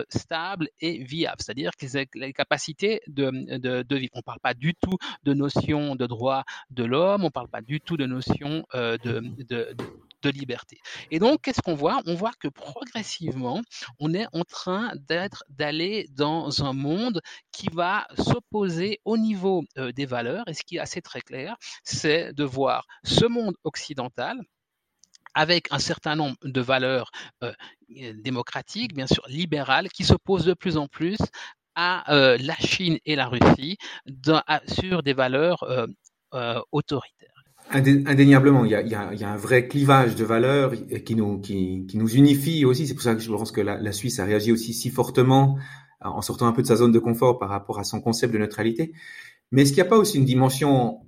stables 0.08 0.68
et 0.80 1.02
viables, 1.02 1.38
c'est-à-dire 1.40 1.72
qu'ils 1.72 1.96
aient 1.96 2.06
la 2.14 2.32
capacité 2.32 3.00
de, 3.08 3.30
de, 3.58 3.96
vivre. 3.96 4.12
On 4.14 4.18
ne 4.18 4.22
parle 4.22 4.40
pas 4.40 4.54
du 4.54 4.74
tout 4.74 4.96
de 5.24 5.34
notion 5.34 5.96
de 5.96 6.06
droit 6.06 6.44
de 6.70 6.84
l'homme, 6.84 7.22
on 7.22 7.26
ne 7.26 7.30
parle 7.30 7.48
pas 7.48 7.62
du 7.62 7.80
tout 7.80 7.96
de 7.96 8.06
notion 8.06 8.64
de, 8.72 8.96
de 9.48 9.74
de 10.22 10.30
liberté. 10.30 10.78
Et 11.10 11.18
donc, 11.18 11.42
qu'est-ce 11.42 11.62
qu'on 11.62 11.74
voit? 11.74 12.00
On 12.06 12.14
voit 12.14 12.32
que 12.38 12.48
progressivement, 12.48 13.60
on 13.98 14.12
est 14.14 14.26
en 14.32 14.44
train 14.44 14.92
d'être 15.08 15.44
d'aller 15.48 16.06
dans 16.10 16.64
un 16.64 16.72
monde 16.72 17.20
qui 17.52 17.68
va 17.72 18.06
s'opposer 18.16 19.00
au 19.04 19.16
niveau 19.16 19.64
euh, 19.78 19.92
des 19.92 20.06
valeurs. 20.06 20.44
Et 20.48 20.54
ce 20.54 20.62
qui 20.62 20.76
est 20.76 20.80
assez 20.80 21.02
très 21.02 21.20
clair, 21.20 21.56
c'est 21.84 22.32
de 22.32 22.44
voir 22.44 22.86
ce 23.04 23.26
monde 23.26 23.54
occidental 23.64 24.40
avec 25.34 25.68
un 25.70 25.78
certain 25.78 26.16
nombre 26.16 26.36
de 26.44 26.60
valeurs 26.60 27.10
démocratiques, 27.88 28.94
bien 28.94 29.06
sûr 29.06 29.24
libérales, 29.28 29.88
qui 29.88 30.04
s'opposent 30.04 30.44
de 30.44 30.54
plus 30.54 30.76
en 30.76 30.86
plus 30.86 31.18
à 31.74 32.04
la 32.08 32.56
Chine 32.56 32.98
et 33.04 33.16
la 33.16 33.26
Russie 33.26 33.78
sur 34.66 35.02
des 35.02 35.12
valeurs 35.12 35.64
autoritaires. 36.72 37.30
Indéniablement, 37.72 38.64
il 38.64 38.72
y, 38.72 38.74
a, 38.74 39.30
un 39.32 39.36
vrai 39.36 39.68
clivage 39.68 40.16
de 40.16 40.24
valeurs 40.24 40.72
qui 41.04 41.14
nous, 41.14 41.38
qui, 41.40 41.86
nous 41.94 42.08
unifie 42.08 42.64
aussi. 42.64 42.88
C'est 42.88 42.94
pour 42.94 43.02
ça 43.02 43.14
que 43.14 43.20
je 43.20 43.30
pense 43.30 43.52
que 43.52 43.60
la, 43.60 43.92
Suisse 43.92 44.18
a 44.18 44.24
réagi 44.24 44.50
aussi 44.50 44.74
si 44.74 44.90
fortement 44.90 45.56
en 46.00 46.22
sortant 46.22 46.46
un 46.46 46.52
peu 46.52 46.62
de 46.62 46.66
sa 46.66 46.76
zone 46.76 46.92
de 46.92 46.98
confort 46.98 47.38
par 47.38 47.48
rapport 47.48 47.78
à 47.78 47.84
son 47.84 48.00
concept 48.00 48.32
de 48.32 48.38
neutralité. 48.38 48.92
Mais 49.52 49.62
est-ce 49.62 49.72
qu'il 49.72 49.82
n'y 49.82 49.86
a 49.86 49.90
pas 49.90 49.98
aussi 49.98 50.18
une 50.18 50.24
dimension, 50.24 51.00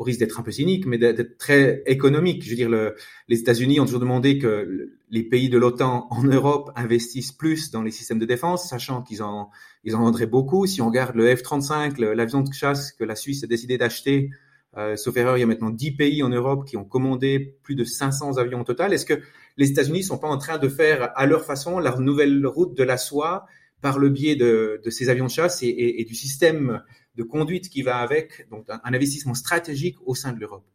au 0.00 0.02
risque 0.02 0.18
d'être 0.18 0.40
un 0.40 0.42
peu 0.42 0.50
cynique, 0.50 0.86
mais 0.86 0.96
d'être 0.96 1.36
très 1.36 1.82
économique 1.84 2.42
Je 2.42 2.48
veux 2.48 2.56
dire, 2.56 2.70
le, 2.70 2.96
les 3.28 3.38
États-Unis 3.38 3.80
ont 3.80 3.84
toujours 3.84 4.00
demandé 4.00 4.38
que 4.38 4.88
les 5.10 5.22
pays 5.22 5.50
de 5.50 5.58
l'OTAN 5.58 6.06
en 6.10 6.22
Europe 6.24 6.70
investissent 6.74 7.32
plus 7.32 7.70
dans 7.70 7.82
les 7.82 7.90
systèmes 7.90 8.18
de 8.18 8.24
défense, 8.24 8.66
sachant 8.66 9.02
qu'ils 9.02 9.22
en, 9.22 9.50
ils 9.84 9.94
en 9.94 10.00
vendraient 10.00 10.24
beaucoup. 10.24 10.66
Si 10.66 10.80
on 10.80 10.86
regarde 10.86 11.14
le 11.16 11.36
F-35, 11.36 12.00
l'avion 12.00 12.40
de 12.40 12.50
chasse 12.50 12.92
que 12.92 13.04
la 13.04 13.14
Suisse 13.14 13.44
a 13.44 13.46
décidé 13.46 13.76
d'acheter, 13.76 14.30
euh, 14.78 14.96
sauf 14.96 15.14
erreur, 15.18 15.36
il 15.36 15.40
y 15.40 15.42
a 15.42 15.46
maintenant 15.46 15.68
10 15.68 15.90
pays 15.96 16.22
en 16.22 16.30
Europe 16.30 16.66
qui 16.66 16.78
ont 16.78 16.84
commandé 16.84 17.58
plus 17.62 17.74
de 17.74 17.84
500 17.84 18.38
avions 18.38 18.62
au 18.62 18.64
total. 18.64 18.94
Est-ce 18.94 19.04
que 19.04 19.20
les 19.58 19.68
États-Unis 19.68 20.02
sont 20.02 20.16
pas 20.16 20.28
en 20.28 20.38
train 20.38 20.56
de 20.56 20.68
faire 20.68 21.10
à 21.14 21.26
leur 21.26 21.44
façon 21.44 21.78
leur 21.78 22.00
nouvelle 22.00 22.46
route 22.46 22.74
de 22.74 22.84
la 22.84 22.96
soie 22.96 23.44
par 23.82 23.98
le 23.98 24.08
biais 24.08 24.36
de, 24.36 24.80
de 24.82 24.90
ces 24.90 25.10
avions 25.10 25.26
de 25.26 25.30
chasse 25.30 25.62
et, 25.62 26.04
du 26.08 26.14
système 26.14 26.82
de 27.14 27.22
conduite 27.22 27.68
qui 27.68 27.82
va 27.82 27.98
avec, 27.98 28.48
donc 28.50 28.64
un, 28.68 28.80
investissement 28.84 29.34
stratégique 29.34 29.96
au 30.04 30.14
sein 30.14 30.32
de 30.32 30.40
l'Europe 30.40 30.66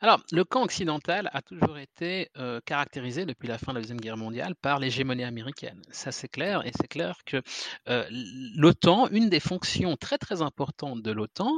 alors, 0.00 0.20
le 0.30 0.44
camp 0.44 0.62
occidental 0.62 1.30
a 1.32 1.40
toujours 1.40 1.78
été 1.78 2.28
euh, 2.36 2.60
caractérisé 2.66 3.24
depuis 3.24 3.48
la 3.48 3.56
fin 3.56 3.72
de 3.72 3.78
la 3.78 3.80
Deuxième 3.80 4.00
Guerre 4.00 4.18
mondiale 4.18 4.54
par 4.54 4.78
l'hégémonie 4.78 5.24
américaine. 5.24 5.80
Ça, 5.90 6.12
c'est 6.12 6.28
clair, 6.28 6.66
et 6.66 6.72
c'est 6.78 6.86
clair 6.86 7.16
que 7.24 7.40
euh, 7.88 8.04
l'OTAN, 8.56 9.08
une 9.08 9.30
des 9.30 9.40
fonctions 9.40 9.96
très 9.96 10.18
très 10.18 10.42
importantes 10.42 11.00
de 11.00 11.10
l'OTAN, 11.12 11.50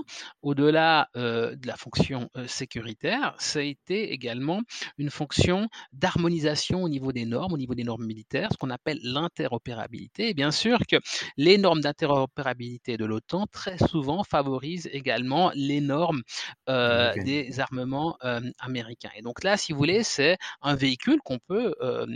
au-delà 0.42 1.08
euh, 1.16 1.56
de 1.56 1.66
la 1.66 1.76
fonction 1.76 2.30
sécuritaire, 2.46 3.34
ça 3.38 3.58
a 3.58 3.62
été 3.62 4.12
également 4.12 4.60
une 4.98 5.10
fonction 5.10 5.68
d'harmonisation 5.92 6.84
au 6.84 6.88
niveau 6.88 7.10
des 7.10 7.24
normes, 7.24 7.54
au 7.54 7.58
niveau 7.58 7.74
des 7.74 7.84
normes 7.84 8.06
militaires, 8.06 8.50
ce 8.52 8.56
qu'on 8.56 8.70
appelle 8.70 9.00
l'interopérabilité. 9.02 10.28
Et 10.28 10.34
bien 10.34 10.52
sûr 10.52 10.78
que 10.88 10.96
les 11.36 11.58
normes 11.58 11.80
d'interopérabilité 11.80 12.96
de 12.96 13.04
l'OTAN 13.04 13.46
très 13.50 13.78
souvent 13.78 14.22
favorisent 14.22 14.88
également 14.92 15.50
les 15.56 15.80
normes 15.80 16.22
des 16.68 17.58
armements 17.58 18.16
américain. 18.58 19.10
Et 19.16 19.22
donc 19.22 19.44
là, 19.44 19.56
si 19.56 19.72
vous 19.72 19.78
voulez, 19.78 20.02
c'est 20.02 20.36
un 20.62 20.74
véhicule 20.74 21.20
qu'on 21.24 21.38
peut, 21.38 21.74
euh, 21.80 22.06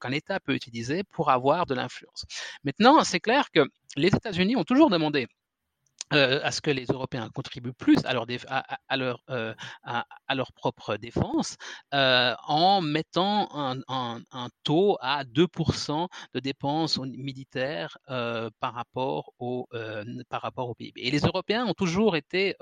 qu'un 0.00 0.12
État 0.12 0.40
peut 0.40 0.54
utiliser 0.54 1.04
pour 1.04 1.30
avoir 1.30 1.66
de 1.66 1.74
l'influence. 1.74 2.24
Maintenant, 2.64 3.02
c'est 3.04 3.20
clair 3.20 3.50
que 3.52 3.60
les 3.96 4.08
États-Unis 4.08 4.56
ont 4.56 4.64
toujours 4.64 4.90
demandé 4.90 5.26
euh, 6.14 6.40
à 6.42 6.52
ce 6.52 6.62
que 6.62 6.70
les 6.70 6.86
Européens 6.86 7.28
contribuent 7.34 7.74
plus 7.74 7.98
à 8.06 8.14
leur, 8.14 9.22
euh, 9.28 9.54
propre 10.54 10.96
défense 10.96 11.56
euh, 11.92 12.34
en 12.46 12.80
mettant 12.80 13.48
un, 13.52 14.48
taux 14.64 14.96
à 15.02 15.24
2% 15.24 16.08
de 16.32 16.40
dépenses 16.40 16.98
militaires 16.98 17.98
par 18.06 18.72
rapport 18.72 19.32
au 19.38 19.66
PIB. 20.78 20.92
Et 20.96 21.10
les 21.10 21.20
Européens 21.20 21.66
ont 21.66 21.74
toujours 21.74 22.16
été 22.16 22.54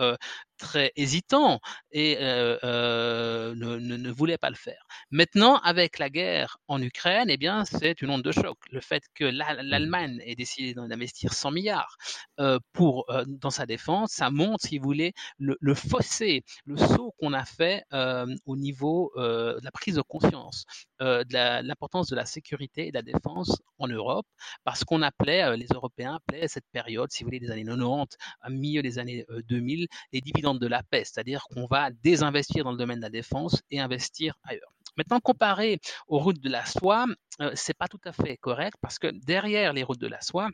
très 0.57 0.93
hésitants 0.97 1.61
et 1.93 2.17
ne, 2.21 3.55
ne, 3.55 3.97
ne, 3.97 4.11
voulaient 4.11 4.39
pas 4.39 4.51
le 4.51 4.57
faire. 4.57 4.87
Maintenant, 5.11 5.57
avec 5.59 5.99
la 5.99 6.11
guerre 6.11 6.59
en 6.69 6.81
Ukraine, 6.81 7.31
eh 7.31 7.37
bien, 7.37 7.65
c'est 7.65 8.03
une 8.03 8.11
onde 8.11 8.23
de 8.23 8.33
choc. 8.33 8.59
Le 8.71 8.81
fait 8.81 9.03
que 9.15 9.25
mmh. 9.25 9.63
l'Allemagne 9.63 10.21
ait 10.25 10.35
décidé 10.35 10.75
d'investir 10.75 11.33
100 11.33 11.51
milliards 11.51 11.97
pour 12.73 13.07
dans 13.27 13.51
sa 13.51 13.67
défense, 13.67 14.13
ça 14.13 14.31
montre, 14.31 14.67
si 14.67 14.79
vous 14.79 14.85
voulez, 14.85 15.13
le, 15.39 15.57
le 15.61 15.75
fossé, 15.75 16.45
le 16.65 16.77
saut 16.77 17.15
qu'on 17.19 17.33
a 17.33 17.45
fait 17.45 17.85
au 17.93 18.57
niveau 18.57 19.13
de 19.17 19.65
la 19.65 19.71
prise 19.71 19.97
de 19.97 20.03
conscience 20.03 20.65
de 21.01 21.63
l'importance 21.67 22.09
de 22.09 22.17
la 22.17 22.27
sécurité 22.27 22.89
et 22.89 22.91
de 22.91 22.97
la 22.97 23.03
défense 23.03 23.63
en 23.79 23.89
Europe, 23.89 24.27
parce 24.65 24.85
qu'on 24.85 25.03
appelait, 25.03 25.57
les 25.57 25.67
Européens 25.75 26.17
appelaient 26.17 26.49
cette 26.49 26.67
période, 26.73 27.11
si 27.11 27.23
vous 27.23 27.29
voulez, 27.29 27.41
des 27.41 27.51
années 27.51 27.65
90 27.65 28.17
à 28.41 28.51
milieu 28.51 28.83
des 28.83 28.99
années 28.99 29.25
2000, 29.49 29.83
euh, 29.83 29.87
les 30.13 30.21
dividendes 30.21 30.46
de 30.55 30.67
la 30.67 30.83
paix, 30.83 31.05
c'est-à-dire 31.05 31.45
qu'on 31.45 31.67
va 31.67 31.91
désinvestir 31.91 32.65
dans 32.65 32.73
le 32.73 32.79
domaine 32.79 32.99
de 32.99 33.03
la 33.03 33.11
défense 33.11 33.63
et 33.71 33.81
investir 33.81 34.39
ailleurs. 34.45 34.73
Maintenant, 34.97 35.21
comparé 35.21 35.79
aux 36.09 36.19
routes 36.19 36.41
de 36.41 36.49
la 36.49 36.65
soie, 36.65 37.07
euh, 37.41 37.51
c'est 37.55 37.77
pas 37.77 37.89
tout 37.89 38.01
à 38.05 38.13
fait 38.13 38.37
correct 38.39 38.77
parce 38.81 38.99
que 38.99 39.09
derrière 39.09 39.73
les 39.73 39.83
routes 39.83 40.01
de 40.01 40.07
la 40.07 40.21
soie, 40.21 40.49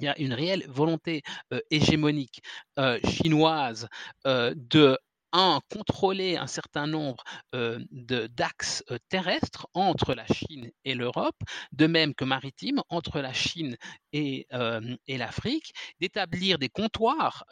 il 0.00 0.04
y 0.04 0.08
a 0.08 0.18
une 0.18 0.32
réelle 0.32 0.64
volonté 0.68 1.22
euh, 1.52 1.60
hégémonique 1.70 2.42
euh, 2.78 2.98
chinoise 3.04 3.88
euh, 4.26 4.54
de 4.56 4.98
un, 5.32 5.60
contrôler 5.70 6.36
un 6.36 6.46
certain 6.46 6.86
nombre 6.86 7.22
euh, 7.54 7.78
d'axes 7.90 8.84
euh, 8.90 8.98
terrestres 9.08 9.68
entre 9.74 10.14
la 10.14 10.26
Chine 10.26 10.70
et 10.84 10.94
l'Europe, 10.94 11.36
de 11.72 11.86
même 11.86 12.14
que 12.14 12.24
maritimes 12.24 12.82
entre 12.88 13.20
la 13.20 13.32
Chine 13.32 13.76
et, 14.12 14.46
euh, 14.52 14.96
et 15.06 15.18
l'Afrique, 15.18 15.72
d'établir 16.00 16.58
des 16.58 16.68
comptoirs 16.68 17.44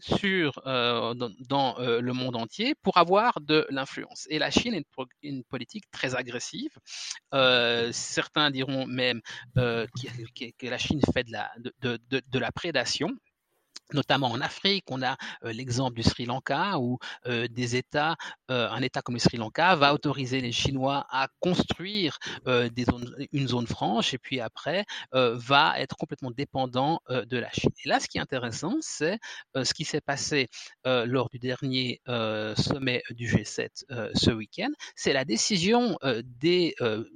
sur, 0.00 0.60
dans, 0.64 1.76
le 1.78 2.12
monde 2.12 2.36
entier 2.36 2.74
pour 2.82 2.96
avoir 2.96 3.40
de 3.40 3.66
l'influence. 3.70 4.26
Et 4.30 4.38
la 4.38 4.50
Chine 4.50 4.74
a 4.74 4.76
une, 4.78 4.84
une, 5.22 5.44
politique 5.44 5.90
très 5.90 6.14
agressive. 6.14 6.72
certains 7.92 8.50
diront 8.50 8.86
même 8.86 9.20
que, 9.54 9.86
que, 10.58 10.66
la 10.66 10.78
Chine 10.78 11.00
fait 11.12 11.24
de 11.24 11.32
la, 11.32 11.50
de, 11.58 11.98
de, 12.10 12.22
de 12.26 12.38
la 12.38 12.52
prédation 12.52 13.08
notamment 13.94 14.30
en 14.30 14.40
Afrique, 14.40 14.84
on 14.90 15.02
a 15.02 15.16
euh, 15.44 15.52
l'exemple 15.52 15.96
du 15.96 16.02
Sri 16.02 16.26
Lanka 16.26 16.78
où 16.78 16.98
euh, 17.26 17.48
des 17.48 17.76
États, 17.76 18.16
euh, 18.50 18.68
un 18.70 18.82
État 18.82 19.02
comme 19.02 19.14
le 19.14 19.20
Sri 19.20 19.36
Lanka 19.36 19.76
va 19.76 19.94
autoriser 19.94 20.40
les 20.40 20.52
Chinois 20.52 21.06
à 21.10 21.28
construire 21.40 22.18
des 22.46 22.84
zones, 22.84 23.14
une 23.32 23.48
zone 23.48 23.66
franche 23.66 24.14
et 24.14 24.18
puis 24.18 24.40
après 24.40 24.84
va 25.12 25.78
être 25.78 25.96
complètement 25.96 26.30
dépendant 26.30 27.00
de 27.08 27.38
la 27.38 27.50
Chine. 27.50 27.70
Et 27.84 27.88
là, 27.88 28.00
ce 28.00 28.08
qui 28.08 28.18
est 28.18 28.20
intéressant, 28.20 28.76
c'est 28.80 29.18
ce 29.54 29.74
qui 29.74 29.84
s'est 29.84 30.00
passé 30.00 30.48
lors 30.84 31.28
du 31.28 31.38
dernier 31.38 32.00
sommet 32.56 33.02
du 33.10 33.28
G7 33.28 33.68
ce 34.14 34.30
week-end, 34.30 34.70
c'est 34.96 35.12
la 35.12 35.24
décision 35.24 35.98
des 36.24 36.74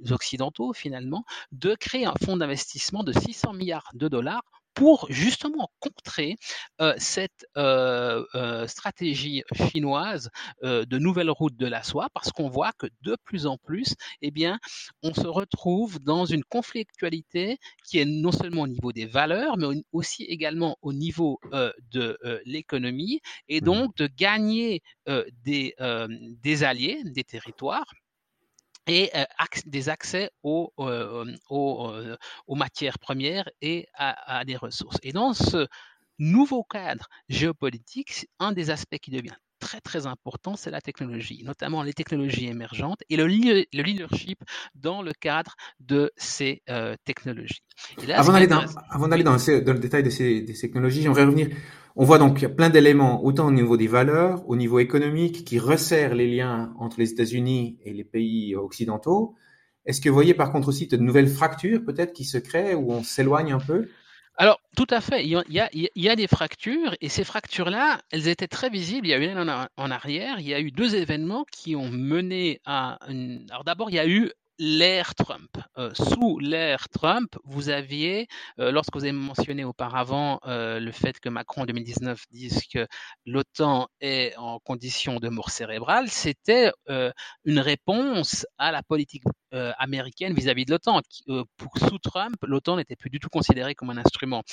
Occidentaux 0.09 0.73
finalement 0.73 1.23
de 1.51 1.75
créer 1.75 2.05
un 2.05 2.15
fonds 2.23 2.37
d'investissement 2.37 3.03
de 3.03 3.11
600 3.11 3.53
milliards 3.53 3.89
de 3.93 4.07
dollars 4.07 4.43
pour 4.73 5.07
justement 5.09 5.69
contrer 5.79 6.35
euh, 6.81 6.93
cette 6.97 7.45
euh, 7.57 8.23
euh, 8.35 8.67
stratégie 8.67 9.43
chinoise 9.53 10.29
euh, 10.63 10.85
de 10.85 10.97
nouvelle 10.97 11.29
route 11.29 11.55
de 11.55 11.67
la 11.67 11.83
soie, 11.83 12.07
parce 12.13 12.31
qu'on 12.31 12.49
voit 12.49 12.71
que 12.77 12.87
de 13.01 13.15
plus 13.23 13.45
en 13.45 13.57
plus, 13.57 13.95
eh 14.21 14.31
bien, 14.31 14.59
on 15.03 15.13
se 15.13 15.27
retrouve 15.27 15.99
dans 15.99 16.25
une 16.25 16.43
conflictualité 16.43 17.57
qui 17.85 17.99
est 17.99 18.05
non 18.05 18.31
seulement 18.31 18.63
au 18.63 18.67
niveau 18.67 18.91
des 18.91 19.05
valeurs, 19.05 19.57
mais 19.57 19.67
aussi 19.91 20.23
également 20.23 20.77
au 20.81 20.93
niveau 20.93 21.39
euh, 21.53 21.71
de 21.91 22.17
l'économie, 22.45 23.19
et 23.47 23.61
mmh 23.61 23.63
donc 23.63 23.95
de 23.95 24.07
gagner 24.07 24.81
des, 25.43 25.73
des 26.43 26.63
alliés, 26.63 27.01
des 27.05 27.23
territoires 27.23 27.85
et 28.87 29.11
des 29.65 29.89
accès 29.89 30.29
aux, 30.43 30.73
aux, 30.77 32.55
matières 32.55 32.99
premières 32.99 33.49
et 33.61 33.87
à, 33.93 34.39
à, 34.39 34.45
des 34.45 34.57
ressources. 34.57 34.97
Et 35.03 35.11
dans 35.11 35.33
ce 35.33 35.67
nouveau 36.19 36.63
cadre 36.63 37.07
géopolitique, 37.29 38.27
un 38.39 38.51
des 38.51 38.69
aspects 38.69 38.97
qui 38.97 39.11
devient 39.11 39.35
très 39.59 39.79
très 39.79 40.05
important, 40.07 40.55
c'est 40.55 40.71
la 40.71 40.81
technologie, 40.81 41.43
notamment 41.45 41.83
les 41.83 41.93
technologies 41.93 42.47
émergentes 42.47 43.01
et 43.09 43.15
le, 43.15 43.25
le 43.27 43.81
leadership 43.81 44.39
dans 44.75 45.01
le 45.01 45.13
cadre 45.13 45.55
de 45.79 46.11
ces 46.17 46.61
euh, 46.69 46.95
technologies. 47.05 47.63
avant 48.13 48.33
d'aller 48.33 48.47
dans, 48.47 48.65
avant 48.89 49.07
d'aller 49.07 49.23
dans, 49.23 49.37
dans, 49.37 49.73
le 49.73 49.79
détail 49.79 50.03
de 50.03 50.09
ces, 50.09 50.41
des 50.41 50.53
technologies, 50.53 51.01
j'aimerais 51.01 51.23
revenir. 51.23 51.47
On 51.95 52.05
voit 52.05 52.17
donc 52.17 52.43
plein 52.55 52.69
d'éléments, 52.69 53.23
autant 53.23 53.47
au 53.47 53.51
niveau 53.51 53.77
des 53.77 53.87
valeurs, 53.87 54.47
au 54.49 54.55
niveau 54.55 54.79
économique, 54.79 55.45
qui 55.45 55.59
resserrent 55.59 56.15
les 56.15 56.27
liens 56.27 56.73
entre 56.79 56.99
les 56.99 57.11
États-Unis 57.11 57.77
et 57.83 57.93
les 57.93 58.03
pays 58.03 58.55
occidentaux. 58.55 59.35
Est-ce 59.85 60.01
que 60.01 60.09
vous 60.09 60.15
voyez 60.15 60.33
par 60.33 60.51
contre 60.51 60.69
aussi 60.69 60.87
de 60.87 60.97
nouvelles 60.97 61.27
fractures 61.27 61.83
peut-être 61.85 62.13
qui 62.13 62.25
se 62.25 62.37
créent 62.37 62.73
où 62.73 62.91
on 62.91 63.03
s'éloigne 63.03 63.51
un 63.51 63.59
peu? 63.59 63.89
Alors, 64.37 64.59
tout 64.75 64.87
à 64.89 65.01
fait. 65.01 65.23
Il 65.23 65.29
y, 65.29 66.09
a, 66.09 66.15
des 66.15 66.27
fractures 66.27 66.95
et 67.01 67.09
ces 67.09 67.23
fractures-là, 67.23 67.99
elles 68.09 68.27
étaient 68.27 68.47
très 68.47 68.69
visibles. 68.69 69.05
Il 69.05 69.11
y 69.11 69.13
a 69.13 69.19
eu 69.19 69.29
en, 69.77 69.91
arrière. 69.91 70.39
Il 70.39 70.47
y 70.47 70.55
a 70.55 70.59
eu 70.59 70.71
deux 70.71 70.95
événements 70.95 71.45
qui 71.51 71.75
ont 71.75 71.89
mené 71.89 72.59
à. 72.65 72.97
Une... 73.09 73.45
Alors, 73.51 73.63
d'abord, 73.63 73.91
il 73.91 73.95
y 73.95 73.99
a 73.99 74.07
eu 74.07 74.31
l'ère 74.63 75.13
Trump. 75.13 75.49
Euh, 75.77 75.93
sous 75.93 76.39
l'ère 76.39 76.87
Trump, 76.87 77.35
vous 77.43 77.67
aviez, 77.67 78.27
euh, 78.59 78.71
lorsque 78.71 78.95
vous 78.95 79.03
avez 79.03 79.11
mentionné 79.11 79.65
auparavant 79.65 80.39
euh, 80.45 80.79
le 80.79 80.91
fait 80.93 81.19
que 81.19 81.27
Macron 81.27 81.63
en 81.63 81.65
2019 81.65 82.23
dise 82.31 82.61
que 82.73 82.87
l'OTAN 83.25 83.89
est 83.99 84.33
en 84.37 84.59
condition 84.59 85.19
de 85.19 85.27
mort 85.27 85.49
cérébrale, 85.49 86.07
c'était 86.07 86.71
une 87.43 87.59
réponse 87.59 88.45
à 88.57 88.71
la 88.71 88.83
politique 88.83 89.23
américaine 89.51 90.33
vis-à-vis 90.33 90.65
de 90.65 90.71
l'OTAN. 90.71 91.01
sous 91.27 91.99
Trump, 91.99 92.35
l'OTAN 92.43 92.77
n'était 92.77 92.95
plus 92.95 93.09
du 93.09 93.19
tout 93.19 93.29
considéré 93.29 93.75
comme 93.75 93.89
un 93.89 93.97
instrument 93.97 94.43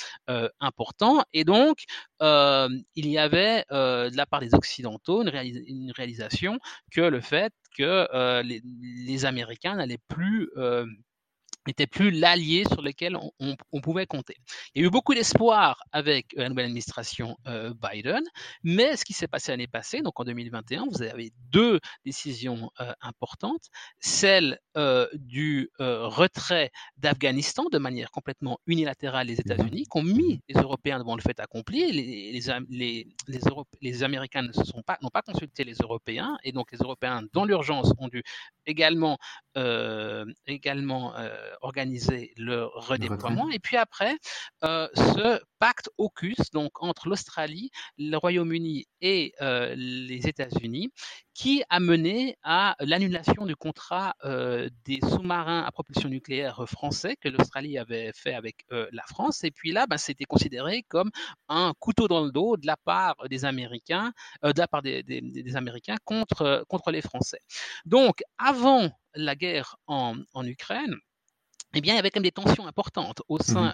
important 0.59 1.23
et 1.33 1.43
donc 1.43 1.83
il 2.21 3.07
y 3.07 3.17
avait 3.17 3.65
de 3.69 4.15
la 4.15 4.25
part 4.25 4.41
des 4.41 4.53
Occidentaux 4.53 5.23
une 5.23 5.91
réalisation 5.95 6.59
que 6.91 7.01
le 7.01 7.21
fait 7.21 7.53
que 7.77 8.07
euh, 8.13 8.41
les, 8.43 8.61
les, 8.63 9.25
Américains 9.25 9.75
n'allaient 9.75 9.97
plus 10.07 10.49
euh, 10.57 10.85
n'était 11.67 11.87
plus 11.87 12.11
l'allié 12.11 12.63
sur 12.65 12.81
lequel 12.81 13.15
on, 13.15 13.31
on, 13.71 13.81
pouvait 13.81 14.05
compter. 14.05 14.35
Il 14.73 14.81
y 14.81 14.85
a 14.85 14.87
eu 14.87 14.91
beaucoup 14.91 15.13
d'espoir 15.13 15.81
avec 15.91 16.33
euh, 16.37 16.43
la 16.43 16.49
nouvelle 16.49 16.65
administration 16.65 17.37
euh, 17.47 17.73
Biden, 17.73 18.23
mais 18.63 18.95
ce 18.95 19.05
qui 19.05 19.13
s'est 19.13 19.27
passé 19.27 19.51
l'année 19.51 19.67
passée, 19.67 20.01
donc 20.01 20.19
en 20.19 20.23
2021, 20.23 20.85
vous 20.91 21.01
avez 21.03 21.31
deux 21.49 21.79
décisions 22.05 22.71
euh, 22.79 22.93
importantes, 23.01 23.69
celle 23.99 24.59
euh, 24.77 25.07
du 25.13 25.69
retrait 25.79 26.71
d'Afghanistan 26.97 27.65
de 27.71 27.77
manière 27.77 28.11
complètement 28.11 28.59
unilatérale 28.67 29.27
des 29.27 29.39
États-Unis, 29.39 29.83
qui 29.83 29.97
ont 29.99 30.03
mis 30.03 30.41
les 30.47 30.59
Européens 30.59 30.99
devant 30.99 31.15
le 31.15 31.21
fait 31.21 31.39
accompli. 31.39 31.91
Les, 31.91 32.31
les, 32.31 32.41
les, 32.69 33.07
les, 33.27 33.39
les 33.81 34.03
Américains 34.03 34.41
ne 34.41 34.51
sont 34.51 34.81
pas, 34.85 34.97
n'ont 35.01 35.09
pas 35.09 35.21
consulté 35.21 35.63
les 35.63 35.75
Européens, 35.75 36.37
et 36.43 36.51
donc 36.51 36.71
les 36.71 36.77
Européens, 36.79 37.23
dans 37.33 37.45
l'urgence, 37.45 37.93
ont 37.97 38.07
dû 38.07 38.23
également, 38.65 39.17
euh, 39.57 40.25
également 40.45 41.13
organiser 41.61 42.33
le 42.37 42.65
redéploiement. 42.65 43.49
Et 43.49 43.59
puis 43.59 43.77
après, 43.77 44.15
euh, 44.63 44.87
ce 44.95 45.41
pacte 45.59 45.89
AUKUS, 45.97 46.51
donc 46.53 46.81
entre 46.81 47.07
l'Australie, 47.07 47.71
le 47.97 48.17
Royaume-Uni 48.17 48.87
et 49.01 49.33
euh, 49.41 49.73
les 49.75 50.27
États-Unis, 50.27 50.91
qui 51.41 51.63
a 51.71 51.79
mené 51.79 52.37
à 52.43 52.75
l'annulation 52.81 53.47
du 53.47 53.55
contrat 53.55 54.13
euh, 54.25 54.69
des 54.85 54.99
sous-marins 55.01 55.63
à 55.63 55.71
propulsion 55.71 56.07
nucléaire 56.07 56.69
français 56.69 57.15
que 57.15 57.29
l'Australie 57.29 57.79
avait 57.79 58.11
fait 58.13 58.35
avec 58.35 58.57
euh, 58.71 58.87
la 58.91 59.01
France. 59.07 59.43
Et 59.43 59.49
puis 59.49 59.71
là, 59.71 59.87
ben, 59.87 59.97
c'était 59.97 60.25
considéré 60.25 60.83
comme 60.83 61.09
un 61.49 61.73
couteau 61.79 62.07
dans 62.07 62.23
le 62.23 62.31
dos 62.31 62.57
de 62.57 62.67
la 62.67 62.77
part 62.77 63.15
des 63.27 63.43
Américains, 63.43 64.13
euh, 64.45 64.53
contre, 66.67 66.91
les 66.91 67.01
Français. 67.01 67.39
Donc, 67.85 68.21
avant 68.37 68.91
la 69.15 69.35
guerre 69.35 69.77
en 69.87 70.13
Ukraine, 70.43 70.95
eh 71.73 71.81
bien, 71.81 71.93
il 71.93 71.97
y 71.97 71.99
avait 71.99 72.09
quand 72.09 72.19
même 72.19 72.23
des 72.23 72.31
tensions 72.31 72.67
importantes 72.67 73.21
au 73.29 73.37
mmh 73.37 73.41
sein 73.41 73.73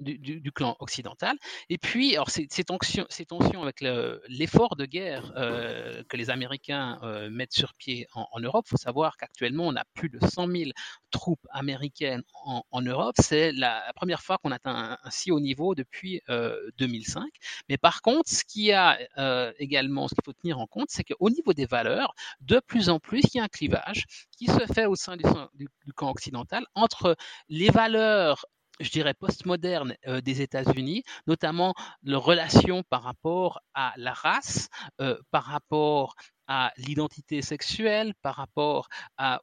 du, 0.00 0.18
du, 0.18 0.40
du, 0.40 0.52
clan 0.52 0.76
occidental. 0.80 1.36
Et 1.68 1.78
puis, 1.78 2.14
alors, 2.14 2.30
ces, 2.30 2.46
ces, 2.50 2.64
tensions, 2.64 3.06
ces 3.08 3.24
tensions 3.24 3.62
avec 3.62 3.80
l'effort 3.80 4.76
de 4.76 4.84
guerre 4.84 5.32
euh, 5.36 6.02
que 6.08 6.16
les 6.16 6.30
Américains 6.30 6.98
euh, 7.02 7.30
mettent 7.30 7.52
sur 7.52 7.74
pied 7.74 8.06
en, 8.14 8.26
en 8.32 8.40
Europe, 8.40 8.64
il 8.68 8.70
faut 8.70 8.76
savoir 8.76 9.16
qu'actuellement, 9.16 9.66
on 9.66 9.76
a 9.76 9.84
plus 9.94 10.10
de 10.10 10.18
100 10.24 10.46
000 10.48 10.70
troupes 11.10 11.46
américaines 11.50 12.22
en, 12.44 12.62
en 12.70 12.82
Europe. 12.82 13.14
C'est 13.18 13.52
la, 13.52 13.90
première 13.94 14.22
fois 14.22 14.38
qu'on 14.38 14.50
atteint 14.50 14.74
un, 14.74 14.98
un, 15.02 15.10
si 15.10 15.30
haut 15.30 15.40
niveau 15.40 15.74
depuis 15.74 16.22
euh, 16.28 16.56
2005. 16.78 17.24
Mais 17.68 17.78
par 17.78 18.02
contre, 18.02 18.30
ce 18.30 18.44
qu'il 18.44 18.64
y 18.64 18.72
a 18.72 18.98
euh, 19.18 19.52
également, 19.58 20.08
ce 20.08 20.14
qu'il 20.14 20.24
faut 20.24 20.32
tenir 20.32 20.58
en 20.58 20.66
compte, 20.66 20.88
c'est 20.90 21.04
qu'au 21.04 21.30
niveau 21.30 21.52
des 21.52 21.66
valeurs, 21.66 22.14
de 22.40 22.60
plus 22.60 22.88
en 22.88 22.98
plus, 22.98 23.22
il 23.34 23.38
y 23.38 23.40
a 23.40 23.44
un 23.44 23.48
clivage 23.48 24.04
qui 24.36 24.46
se 24.46 24.66
fait 24.72 24.86
au 24.86 24.96
sein 24.96 25.16
du, 25.16 25.24
du, 25.54 25.68
du 25.84 25.92
camp 25.92 26.10
occidental 26.10 26.64
entre 26.74 27.16
les 27.48 27.70
valeurs 27.70 28.44
je 28.80 28.90
dirais, 28.90 29.12
postmodernes 29.12 29.94
euh, 30.06 30.22
des 30.22 30.40
États-Unis, 30.40 31.02
notamment 31.26 31.74
leur 32.02 32.24
relation 32.24 32.82
par 32.88 33.02
rapport 33.02 33.60
à 33.74 33.92
la 33.98 34.14
race, 34.14 34.68
euh, 35.02 35.18
par 35.30 35.44
rapport 35.44 36.14
à 36.46 36.72
l'identité 36.78 37.42
sexuelle, 37.42 38.14
par 38.22 38.36
rapport 38.36 38.88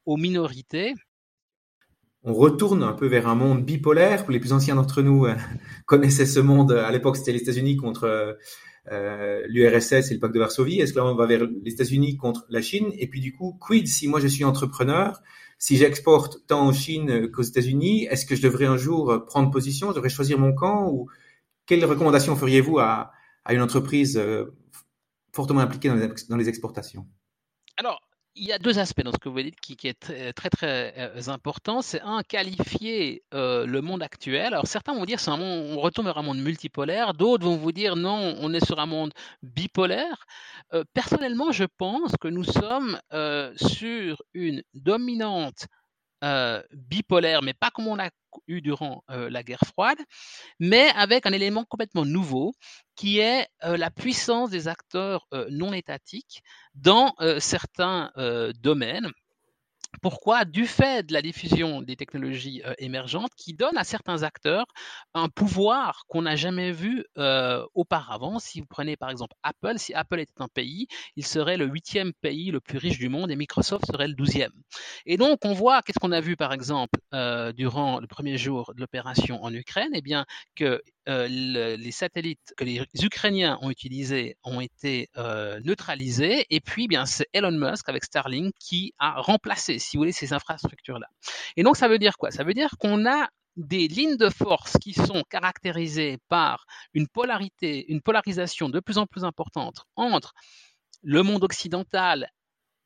aux 0.05 0.17
minorités. 0.17 0.95
On 2.23 2.33
retourne 2.33 2.83
un 2.83 2.91
peu 2.91 3.07
vers 3.07 3.27
un 3.27 3.35
monde 3.35 3.63
bipolaire. 3.63 4.29
Les 4.29 4.39
plus 4.39 4.51
anciens 4.51 4.75
d'entre 4.75 5.01
nous 5.01 5.25
euh, 5.25 5.35
connaissaient 5.85 6.25
ce 6.25 6.41
monde. 6.41 6.73
À 6.73 6.91
l'époque, 6.91 7.15
c'était 7.15 7.31
les 7.31 7.41
États-Unis 7.41 7.77
contre 7.77 8.37
euh, 8.91 9.43
l'URSS 9.47 10.11
et 10.11 10.13
le 10.13 10.19
pacte 10.19 10.33
de 10.33 10.39
Varsovie. 10.39 10.81
Est-ce 10.81 10.93
que 10.93 10.99
là, 10.99 11.05
on 11.05 11.15
va 11.15 11.25
vers 11.25 11.45
les 11.45 11.71
États-Unis 11.71 12.17
contre 12.17 12.45
la 12.49 12.61
Chine? 12.61 12.91
Et 12.97 13.07
puis 13.07 13.21
du 13.21 13.33
coup, 13.33 13.57
quid 13.59 13.87
si 13.87 14.07
moi 14.07 14.19
je 14.19 14.27
suis 14.27 14.43
entrepreneur 14.43 15.21
si 15.57 15.77
j'exporte 15.77 16.45
tant 16.47 16.61
en 16.61 16.73
Chine 16.73 17.31
qu'aux 17.31 17.41
États-Unis, 17.41 18.05
est-ce 18.05 18.25
que 18.25 18.35
je 18.35 18.41
devrais 18.41 18.65
un 18.65 18.77
jour 18.77 19.25
prendre 19.25 19.51
position? 19.51 19.89
Je 19.89 19.95
devrais 19.95 20.09
choisir 20.09 20.37
mon 20.37 20.53
camp? 20.53 20.89
Ou 20.91 21.09
quelles 21.65 21.83
recommandations 21.85 22.35
feriez-vous 22.35 22.79
à, 22.79 23.11
une 23.49 23.61
entreprise 23.61 24.17
euh, 24.17 24.45
fortement 25.33 25.61
impliquée 25.61 25.89
dans 26.29 26.37
les, 26.37 26.49
exportations? 26.49 27.07
Il 28.37 28.45
y 28.45 28.51
a 28.51 28.59
deux 28.59 28.79
aspects 28.79 29.01
dans 29.01 29.11
ce 29.11 29.17
que 29.17 29.29
vous 29.29 29.41
dites 29.41 29.59
qui, 29.59 29.75
qui 29.75 29.87
est 29.87 30.33
très 30.33 30.49
très, 30.49 30.93
euh, 30.97 31.21
important. 31.27 31.81
C'est 31.81 32.01
un 32.01 32.21
qualifier 32.23 33.23
euh, 33.33 33.65
le 33.65 33.81
monde 33.81 34.03
actuel. 34.03 34.47
Alors 34.47 34.67
certains 34.67 34.93
vont 34.93 35.05
dire 35.05 35.19
c'est 35.19 35.31
un 35.31 35.37
monde, 35.37 35.77
on 35.77 35.79
retourne 35.79 36.07
vers 36.07 36.17
un 36.17 36.23
monde 36.23 36.39
multipolaire. 36.39 37.13
D'autres 37.13 37.45
vont 37.45 37.57
vous 37.57 37.71
dire 37.71 37.95
non, 37.95 38.35
on 38.39 38.53
est 38.53 38.65
sur 38.65 38.79
un 38.79 38.85
monde 38.85 39.13
bipolaire. 39.41 40.25
Euh, 40.73 40.83
personnellement, 40.93 41.51
je 41.51 41.65
pense 41.77 42.11
que 42.19 42.27
nous 42.27 42.43
sommes 42.43 42.99
sur 43.55 44.21
une 44.33 44.63
dominante 44.73 45.67
euh, 46.23 46.63
bipolaire, 46.73 47.41
mais 47.43 47.53
pas 47.53 47.69
comme 47.69 47.87
on 47.87 47.99
a 47.99 48.09
eu 48.47 48.61
durant 48.61 49.03
euh, 49.09 49.29
la 49.29 49.43
guerre 49.43 49.63
froide, 49.65 49.99
mais 50.59 50.89
avec 50.95 51.25
un 51.25 51.31
élément 51.31 51.63
complètement 51.65 52.05
nouveau 52.05 52.53
qui 52.95 53.19
est 53.19 53.47
euh, 53.63 53.77
la 53.77 53.91
puissance 53.91 54.49
des 54.49 54.67
acteurs 54.67 55.27
non 55.49 55.73
étatiques 55.73 56.41
dans 56.73 57.13
certains 57.39 58.11
domaines. 58.59 59.11
Pourquoi? 60.01 60.45
Du 60.45 60.65
fait 60.67 61.05
de 61.05 61.13
la 61.13 61.21
diffusion 61.21 61.81
des 61.81 61.95
technologies 61.95 62.61
euh, 62.65 62.73
émergentes 62.77 63.31
qui 63.35 63.53
donnent 63.53 63.77
à 63.77 63.83
certains 63.83 64.23
acteurs 64.23 64.65
un 65.13 65.29
pouvoir 65.29 66.03
qu'on 66.07 66.21
n'a 66.23 66.35
jamais 66.35 66.71
vu 66.71 67.03
euh, 67.17 67.65
auparavant. 67.73 68.39
Si 68.39 68.59
vous 68.59 68.67
prenez 68.67 68.95
par 68.95 69.09
exemple 69.09 69.35
Apple, 69.43 69.77
si 69.77 69.93
Apple 69.93 70.19
était 70.19 70.41
un 70.41 70.47
pays, 70.47 70.87
il 71.15 71.25
serait 71.25 71.57
le 71.57 71.65
huitième 71.65 72.13
pays 72.21 72.51
le 72.51 72.59
plus 72.59 72.77
riche 72.77 72.99
du 72.99 73.09
monde 73.09 73.31
et 73.31 73.35
Microsoft 73.35 73.85
serait 73.87 74.07
le 74.07 74.13
douzième. 74.13 74.51
Et 75.05 75.17
donc 75.17 75.39
on 75.43 75.53
voit, 75.53 75.81
qu'est-ce 75.81 75.99
qu'on 75.99 76.11
a 76.11 76.21
vu 76.21 76.35
par 76.35 76.53
exemple 76.53 76.99
euh, 77.13 77.51
durant 77.51 77.99
le 77.99 78.07
premier 78.07 78.37
jour 78.37 78.73
de 78.75 78.81
l'opération 78.81 79.43
en 79.43 79.53
Ukraine? 79.53 79.89
Eh 79.93 80.01
bien 80.01 80.25
que 80.55 80.81
euh, 81.07 81.27
le, 81.29 81.75
les 81.75 81.91
satellites 81.91 82.53
que 82.57 82.63
les 82.63 82.83
Ukrainiens 83.01 83.57
ont 83.61 83.69
utilisés 83.69 84.37
ont 84.43 84.59
été 84.59 85.09
euh, 85.17 85.59
neutralisés. 85.63 86.45
Et 86.49 86.59
puis, 86.59 86.87
bien, 86.87 87.05
c'est 87.05 87.27
Elon 87.33 87.51
Musk 87.51 87.87
avec 87.89 88.03
Starlink 88.03 88.53
qui 88.59 88.93
a 88.99 89.21
remplacé, 89.21 89.79
si 89.79 89.97
vous 89.97 90.01
voulez, 90.01 90.11
ces 90.11 90.33
infrastructures-là. 90.33 91.07
Et 91.55 91.63
donc, 91.63 91.77
ça 91.77 91.87
veut 91.87 91.99
dire 91.99 92.17
quoi? 92.17 92.31
Ça 92.31 92.43
veut 92.43 92.53
dire 92.53 92.71
qu'on 92.79 93.05
a 93.05 93.29
des 93.55 93.87
lignes 93.87 94.17
de 94.17 94.29
force 94.29 94.73
qui 94.81 94.93
sont 94.93 95.23
caractérisées 95.29 96.17
par 96.29 96.65
une 96.93 97.07
polarité, 97.07 97.85
une 97.91 98.01
polarisation 98.01 98.69
de 98.69 98.79
plus 98.79 98.97
en 98.97 99.07
plus 99.07 99.23
importante 99.23 99.85
entre 99.95 100.33
le 101.03 101.23
monde 101.23 101.43
occidental 101.43 102.29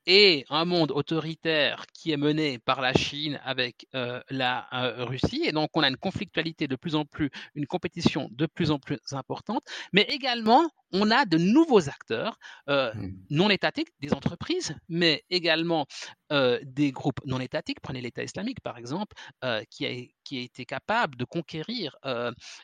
et 0.06 0.46
un 0.50 0.66
monde 0.66 0.92
autoritaire 0.92 1.86
qui 1.94 2.12
est 2.12 2.18
mené 2.18 2.60
par 2.60 2.82
la 2.82 2.94
Chine 2.94 3.40
avec 3.44 3.88
euh, 3.96 4.22
la 4.30 4.68
euh, 4.74 5.06
Russie. 5.06 5.44
Et 5.46 5.52
donc, 5.52 5.70
on 5.74 5.84
a 5.84 5.90
une 5.90 5.98
conflictualité 5.98 6.68
de 6.68 6.76
plus 6.76 6.96
en 6.96 7.06
plus, 7.06 7.30
une 7.56 7.68
compétition 7.68 8.30
de 8.32 8.46
plus 8.46 8.72
en 8.72 8.80
plus 8.80 9.00
importante. 9.12 9.64
Mais 9.94 10.04
également, 10.04 10.70
on 10.94 11.12
a 11.12 11.26
de 11.26 11.38
nouveaux 11.38 11.90
acteurs 11.90 12.38
euh, 12.70 12.94
mmh. 12.94 13.14
non 13.30 13.50
étatiques, 13.50 13.90
des 14.00 14.14
entreprises, 14.14 14.76
mais 14.90 15.24
également 15.30 15.86
euh, 16.32 16.60
des 16.64 16.92
groupes 16.92 17.20
non 17.26 17.40
étatiques. 17.40 17.80
Prenez 17.82 18.02
l'État 18.02 18.24
islamique, 18.24 18.62
par 18.62 18.78
exemple, 18.78 19.16
euh, 19.44 19.64
qui, 19.70 19.86
a, 19.86 19.92
qui 20.24 20.40
a 20.40 20.42
été 20.42 20.66
capable 20.66 21.16
de 21.18 21.26
conquérir 21.26 21.96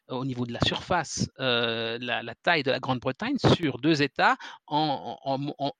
au 0.09 0.25
niveau 0.25 0.45
de 0.45 0.53
la 0.53 0.59
surface 0.61 1.29
la, 1.37 2.35
taille 2.43 2.63
de 2.63 2.71
la 2.71 2.79
Grande-Bretagne 2.79 3.37
sur 3.55 3.77
deux 3.79 4.01
États 4.01 4.35
en, 4.67 5.17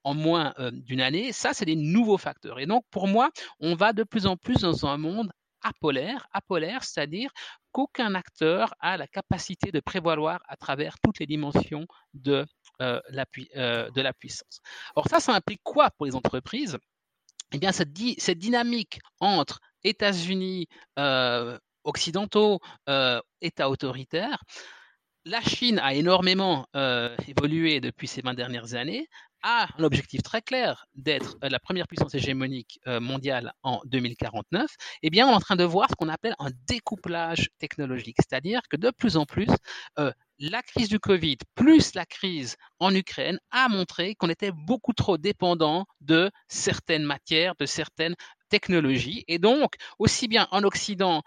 en 0.04 0.14
moins 0.14 0.54
d'une 0.72 1.00
année. 1.00 1.32
Ça, 1.32 1.52
c'est 1.52 1.64
des 1.64 1.76
nouveaux 1.76 2.18
facteurs. 2.18 2.60
Et 2.60 2.66
donc, 2.66 2.84
pour 2.90 3.08
moi, 3.08 3.30
on 3.60 3.74
va 3.74 3.92
de 3.92 4.04
plus 4.04 4.26
en 4.26 4.36
plus 4.36 4.56
dans 4.56 4.86
un 4.86 4.96
monde 4.96 5.30
apolaire, 5.62 6.26
apolaire, 6.32 6.84
c'est-à-dire 6.84 7.30
qu'aucun 7.72 8.14
acteur 8.14 8.74
a 8.80 8.96
la 8.96 9.06
capacité 9.06 9.70
de 9.72 9.80
prévaloir 9.80 10.40
à 10.48 10.56
travers 10.56 10.98
toutes 11.00 11.18
les 11.18 11.26
dimensions 11.26 11.86
de, 12.14 12.46
euh, 12.80 13.00
la, 13.10 13.24
euh, 13.56 13.90
la 13.94 14.12
puissance. 14.12 14.60
Or 14.94 15.08
ça, 15.08 15.20
ça 15.20 15.34
implique 15.34 15.62
quoi 15.62 15.90
pour 15.90 16.06
les 16.06 16.14
entreprises? 16.14 16.78
Eh 17.52 17.58
bien, 17.58 17.72
cette, 17.72 17.96
cette 18.18 18.38
dynamique 18.38 19.00
entre 19.20 19.60
États-Unis 19.82 20.68
euh, 20.98 21.58
occidentaux, 21.84 22.60
États 23.40 23.70
autoritaires, 23.70 24.42
la 25.28 25.40
Chine 25.42 25.78
a 25.78 25.94
énormément 25.94 26.66
évolué 27.26 27.80
depuis 27.80 28.08
ces 28.08 28.22
20 28.22 28.34
dernières 28.34 28.74
années 28.74 29.08
a 29.42 29.68
un 29.78 29.84
objectif 29.84 30.22
très 30.22 30.42
clair 30.42 30.86
d'être 30.94 31.36
euh, 31.44 31.48
la 31.48 31.58
première 31.58 31.86
puissance 31.86 32.14
hégémonique 32.14 32.80
euh, 32.86 33.00
mondiale 33.00 33.52
en 33.62 33.80
2049, 33.86 34.70
eh 35.02 35.10
bien, 35.10 35.26
on 35.26 35.30
est 35.30 35.34
en 35.34 35.40
train 35.40 35.56
de 35.56 35.64
voir 35.64 35.88
ce 35.90 35.94
qu'on 35.94 36.08
appelle 36.08 36.34
un 36.38 36.50
découplage 36.66 37.50
technologique, 37.58 38.16
c'est-à-dire 38.18 38.60
que 38.68 38.76
de 38.76 38.90
plus 38.90 39.16
en 39.16 39.26
plus, 39.26 39.48
euh, 39.98 40.12
la 40.38 40.62
crise 40.62 40.88
du 40.88 41.00
Covid 41.00 41.38
plus 41.54 41.94
la 41.94 42.06
crise 42.06 42.56
en 42.78 42.94
Ukraine 42.94 43.40
a 43.50 43.68
montré 43.68 44.14
qu'on 44.14 44.28
était 44.28 44.52
beaucoup 44.52 44.92
trop 44.92 45.18
dépendant 45.18 45.86
de 46.00 46.30
certaines 46.46 47.02
matières, 47.02 47.54
de 47.58 47.66
certaines 47.66 48.14
technologies. 48.48 49.24
Et 49.26 49.38
donc, 49.38 49.74
aussi 49.98 50.28
bien 50.28 50.46
en 50.52 50.62
Occident 50.62 51.22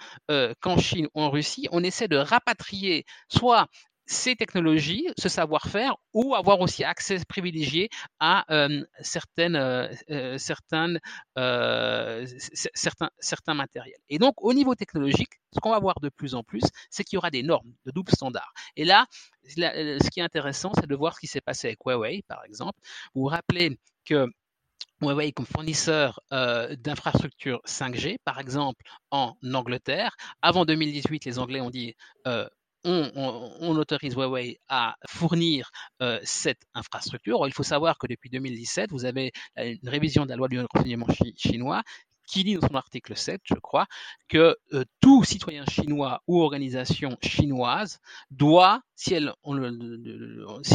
qu'en 0.62 0.78
Chine 0.78 1.08
ou 1.14 1.22
en 1.22 1.30
Russie, 1.30 1.68
on 1.74 1.84
essaie 1.84 2.08
de 2.08 2.16
rapatrier 2.16 3.06
soit 3.28 3.68
ces 4.06 4.36
technologies, 4.36 5.08
ce 5.18 5.30
savoir-faire, 5.30 5.96
ou 6.14 6.36
avoir 6.36 6.60
aussi 6.60 6.84
accès 6.84 7.20
privilégié 7.28 7.90
à 8.20 8.46
euh, 8.54 8.84
certaines, 9.02 9.56
euh, 9.56 9.88
euh, 10.12 10.38
certains, 10.38 10.98
certains 13.20 13.54
matériels. 13.54 14.00
Et 14.10 14.20
donc, 14.20 14.44
au 14.44 14.54
niveau 14.54 14.76
technologique, 14.76 15.34
ce 15.54 15.60
qu'on 15.60 15.72
va 15.72 15.80
voir 15.80 16.00
de 16.02 16.10
plus 16.10 16.36
en 16.36 16.44
plus, 16.44 16.64
c'est 16.90 17.04
qu'il 17.04 17.16
y 17.16 17.18
aura 17.18 17.32
des 17.32 17.44
normes 17.44 17.74
de 17.86 17.92
double 17.92 18.12
standard. 18.12 18.54
Et 18.76 18.86
là, 18.86 19.06
ce 19.46 20.10
qui 20.10 20.20
est 20.20 20.24
intéressant, 20.24 20.72
c'est 20.76 20.88
de 20.88 20.96
voir 20.96 21.16
ce 21.16 21.20
qui 21.20 21.28
s'est 21.28 21.42
passé 21.42 21.68
avec 21.68 21.80
Huawei, 21.86 22.24
par 22.28 22.44
exemple. 22.46 22.80
Vous 23.16 23.22
vous 23.22 23.28
rappelez 23.28 23.80
que 24.06 24.28
Huawei 25.02 25.32
comme 25.32 25.46
fournisseur 25.46 26.20
d'infrastructures 26.32 27.62
5G, 27.66 28.18
par 28.24 28.40
exemple 28.40 28.84
en 29.10 29.36
Angleterre. 29.54 30.16
Avant 30.42 30.66
2018, 30.66 31.26
les 31.26 31.40
Anglais 31.40 31.62
ont 31.62 31.72
dit 31.72 31.96
on, 32.84 33.76
autorise 33.78 34.16
Huawei 34.16 34.60
à 34.68 34.96
fournir 35.08 35.72
euh, 36.02 36.20
cette 36.24 36.62
infrastructure. 36.74 37.46
il 37.48 37.54
faut 37.54 37.64
savoir 37.64 37.98
que 37.98 38.08
depuis 38.08 38.30
2017, 38.30 38.92
vous 38.92 39.06
avez 39.06 39.32
une 39.58 39.90
révision 39.90 40.26
de 40.26 40.30
la 40.30 40.36
loi 40.36 40.48
du 40.48 40.60
renseignement 40.60 41.08
chinois 41.38 41.84
qui 42.32 42.44
dit 42.44 42.56
dans 42.56 42.68
son 42.68 42.76
article 42.76 43.16
7, 43.16 43.42
je 43.44 43.56
crois, 43.56 43.88
que 44.30 44.56
euh, 44.74 44.86
tout 45.02 45.24
citoyen 45.24 45.66
chinois 45.66 46.22
ou 46.28 46.42
organisation 46.42 47.18
chinoise 47.22 48.00
doit, 48.30 48.82
si, 48.96 49.20
le 49.20 49.34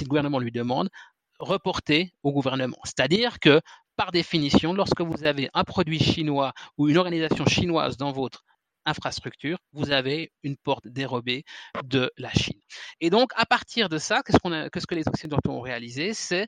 gouvernement 0.07 0.38
lui 0.38 0.53
demande, 0.53 0.90
reporter 1.38 2.12
au 2.23 2.33
gouvernement. 2.33 2.79
C'est-à-dire 2.85 3.40
que, 3.40 3.61
par 3.97 4.12
définition, 4.12 4.75
lorsque 4.75 5.01
vous 5.01 5.25
avez 5.25 5.49
un 5.55 5.64
produit 5.64 5.99
chinois 5.99 6.53
ou 6.77 6.88
une 6.88 6.99
organisation 6.99 7.47
chinoise 7.47 7.97
dans 7.97 8.12
votre 8.12 8.45
infrastructure, 8.87 9.59
vous 9.72 9.90
avez 9.90 10.33
une 10.42 10.57
porte 10.57 10.87
dérobée 10.88 11.44
de 11.85 12.11
la 12.16 12.31
Chine. 12.31 12.61
Et 13.01 13.11
donc, 13.11 13.33
à 13.37 13.44
partir 13.46 13.88
de 13.88 13.99
ça, 13.99 14.22
qu'est-ce, 14.22 14.38
qu'on 14.38 14.68
qu'est-ce 14.70 14.87
que 14.87 14.94
les 14.94 15.07
Occidentaux 15.09 15.51
ont 15.51 15.61
réalisé? 15.61 16.14
C'est 16.14 16.46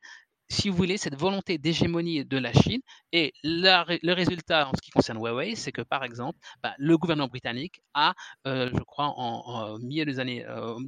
si 0.50 0.70
vous 0.70 0.76
voulez, 0.76 0.96
cette 0.96 1.14
volonté 1.14 1.58
d'hégémonie 1.58 2.24
de 2.24 2.38
la 2.38 2.52
Chine. 2.52 2.80
Et 3.12 3.32
le 3.42 4.12
résultat 4.12 4.68
en 4.68 4.72
ce 4.74 4.80
qui 4.80 4.90
concerne 4.90 5.18
Huawei, 5.18 5.54
c'est 5.54 5.72
que, 5.72 5.82
par 5.82 6.04
exemple, 6.04 6.38
bah, 6.62 6.74
le 6.78 6.96
gouvernement 6.96 7.28
britannique 7.28 7.82
a, 7.94 8.14
euh, 8.46 8.70
je 8.72 8.82
crois, 8.82 9.12
en, 9.16 9.78
milieu 9.78 10.04
des 10.04 10.20
années 10.20 10.44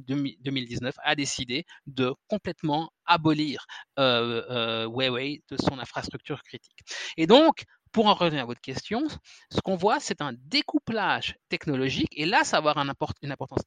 2019, 0.07 0.95
euh, 0.97 1.01
a 1.03 1.15
décidé 1.15 1.65
de 1.85 2.13
complètement 2.27 2.91
abolir 3.05 3.65
euh, 3.99 4.87
Huawei 4.87 5.43
de 5.49 5.57
son 5.57 5.77
infrastructure 5.79 6.41
critique. 6.43 6.79
Et 7.17 7.27
donc, 7.27 7.65
pour 7.91 8.07
en 8.07 8.13
revenir 8.13 8.43
à 8.43 8.45
votre 8.45 8.61
question, 8.61 9.07
ce 9.51 9.61
qu'on 9.61 9.75
voit, 9.75 9.99
c'est 9.99 10.21
un 10.21 10.33
découplage 10.33 11.35
technologique, 11.49 12.09
et 12.15 12.25
là, 12.25 12.43
ça 12.43 12.61
va 12.61 12.71
avoir 12.71 12.85
une 13.21 13.31
importance 13.31 13.63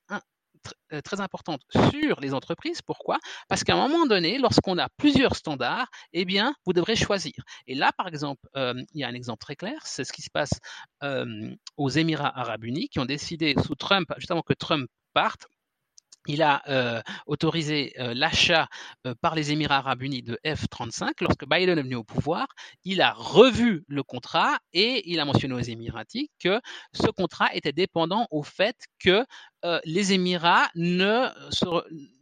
euh, 0.92 1.00
très 1.02 1.20
importante 1.20 1.60
sur 1.70 2.20
les 2.20 2.32
entreprises. 2.32 2.80
Pourquoi? 2.80 3.18
Parce 3.48 3.64
qu'à 3.64 3.74
un 3.74 3.88
moment 3.88 4.06
donné, 4.06 4.38
lorsqu'on 4.38 4.78
a 4.78 4.88
plusieurs 4.96 5.36
standards, 5.36 5.88
eh 6.12 6.24
bien, 6.24 6.54
vous 6.64 6.72
devrez 6.72 6.96
choisir. 6.96 7.34
Et 7.66 7.74
là, 7.74 7.90
par 7.96 8.08
exemple, 8.08 8.48
euh, 8.56 8.74
il 8.94 9.00
y 9.00 9.04
a 9.04 9.08
un 9.08 9.14
exemple 9.14 9.40
très 9.40 9.56
clair, 9.56 9.80
c'est 9.84 10.04
ce 10.04 10.12
qui 10.12 10.22
se 10.22 10.30
passe 10.30 10.60
euh, 11.02 11.54
aux 11.76 11.90
Émirats 11.90 12.32
arabes 12.38 12.64
unis, 12.64 12.88
qui 12.88 12.98
ont 12.98 13.04
décidé 13.04 13.54
sous 13.62 13.74
Trump, 13.74 14.10
juste 14.16 14.30
avant 14.30 14.42
que 14.42 14.54
Trump 14.54 14.88
parte, 15.12 15.46
il 16.26 16.42
a 16.42 16.62
euh, 16.68 17.00
autorisé 17.26 17.94
euh, 17.98 18.14
l'achat 18.14 18.68
euh, 19.06 19.14
par 19.20 19.34
les 19.34 19.52
Émirats 19.52 19.78
arabes 19.78 20.02
unis 20.02 20.22
de 20.22 20.38
F-35. 20.44 21.12
Lorsque 21.20 21.48
Biden 21.48 21.78
est 21.78 21.82
venu 21.82 21.96
au 21.96 22.04
pouvoir, 22.04 22.46
il 22.84 23.00
a 23.00 23.12
revu 23.12 23.84
le 23.88 24.02
contrat 24.02 24.58
et 24.72 25.10
il 25.10 25.20
a 25.20 25.24
mentionné 25.24 25.54
aux 25.54 25.60
Émiratis 25.60 26.28
que 26.38 26.60
ce 26.92 27.08
contrat 27.08 27.54
était 27.54 27.72
dépendant 27.72 28.26
au 28.30 28.42
fait 28.42 28.76
que 28.98 29.24
les 29.84 30.12
Émirats 30.12 30.68
ne 30.74 31.28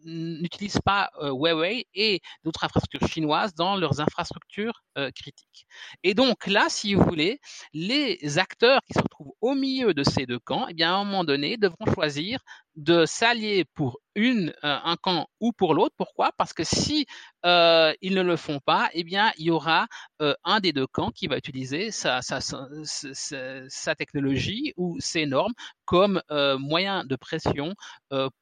n'utilisent 0.05 0.81
pas 0.85 1.11
Huawei 1.21 1.87
et 1.95 2.21
d'autres 2.45 2.65
infrastructures 2.65 3.09
chinoises 3.09 3.55
dans 3.55 3.77
leurs 3.77 4.01
infrastructures 4.01 4.83
critiques. 5.15 5.67
Et 6.03 6.15
donc 6.15 6.47
là, 6.47 6.67
si 6.69 6.95
vous 6.95 7.05
voulez, 7.05 7.41
les 7.73 8.39
acteurs 8.39 8.81
qui 8.87 8.95
se 8.95 9.01
retrouvent 9.01 9.33
au 9.41 9.55
milieu 9.55 9.95
de 9.95 10.03
ces 10.03 10.27
deux 10.27 10.39
camps, 10.39 10.67
eh 10.69 10.75
bien, 10.75 10.93
à 10.93 10.97
un 10.97 11.05
moment 11.05 11.25
donné, 11.25 11.57
devront 11.57 11.87
choisir 11.93 12.41
de 12.77 13.05
s'allier 13.07 13.65
pour 13.75 14.01
une, 14.15 14.51
euh, 14.65 14.79
un 14.85 14.97
camp 14.97 15.29
ou 15.41 15.53
pour 15.53 15.75
l'autre. 15.75 15.95
Pourquoi? 15.97 16.33
Parce 16.37 16.53
que 16.53 16.65
si 16.65 17.07
euh, 17.45 17.93
ils 18.01 18.15
ne 18.15 18.23
le 18.23 18.37
font 18.37 18.61
pas, 18.61 18.91
eh 18.93 19.05
bien, 19.05 19.33
il 19.39 19.47
y 19.47 19.51
aura 19.51 19.87
euh, 20.21 20.35
un 20.45 20.61
des 20.61 20.73
deux 20.73 20.87
camps 20.87 21.11
qui 21.11 21.27
va 21.27 21.37
utiliser 21.37 21.91
sa, 21.91 22.23
sa, 22.23 22.41
sa, 22.41 23.95
technologie 23.95 24.73
ou 24.77 24.99
ses 25.01 25.27
normes 25.27 25.53
comme 25.85 26.23
moyen 26.31 27.05
de 27.05 27.17
pression 27.17 27.75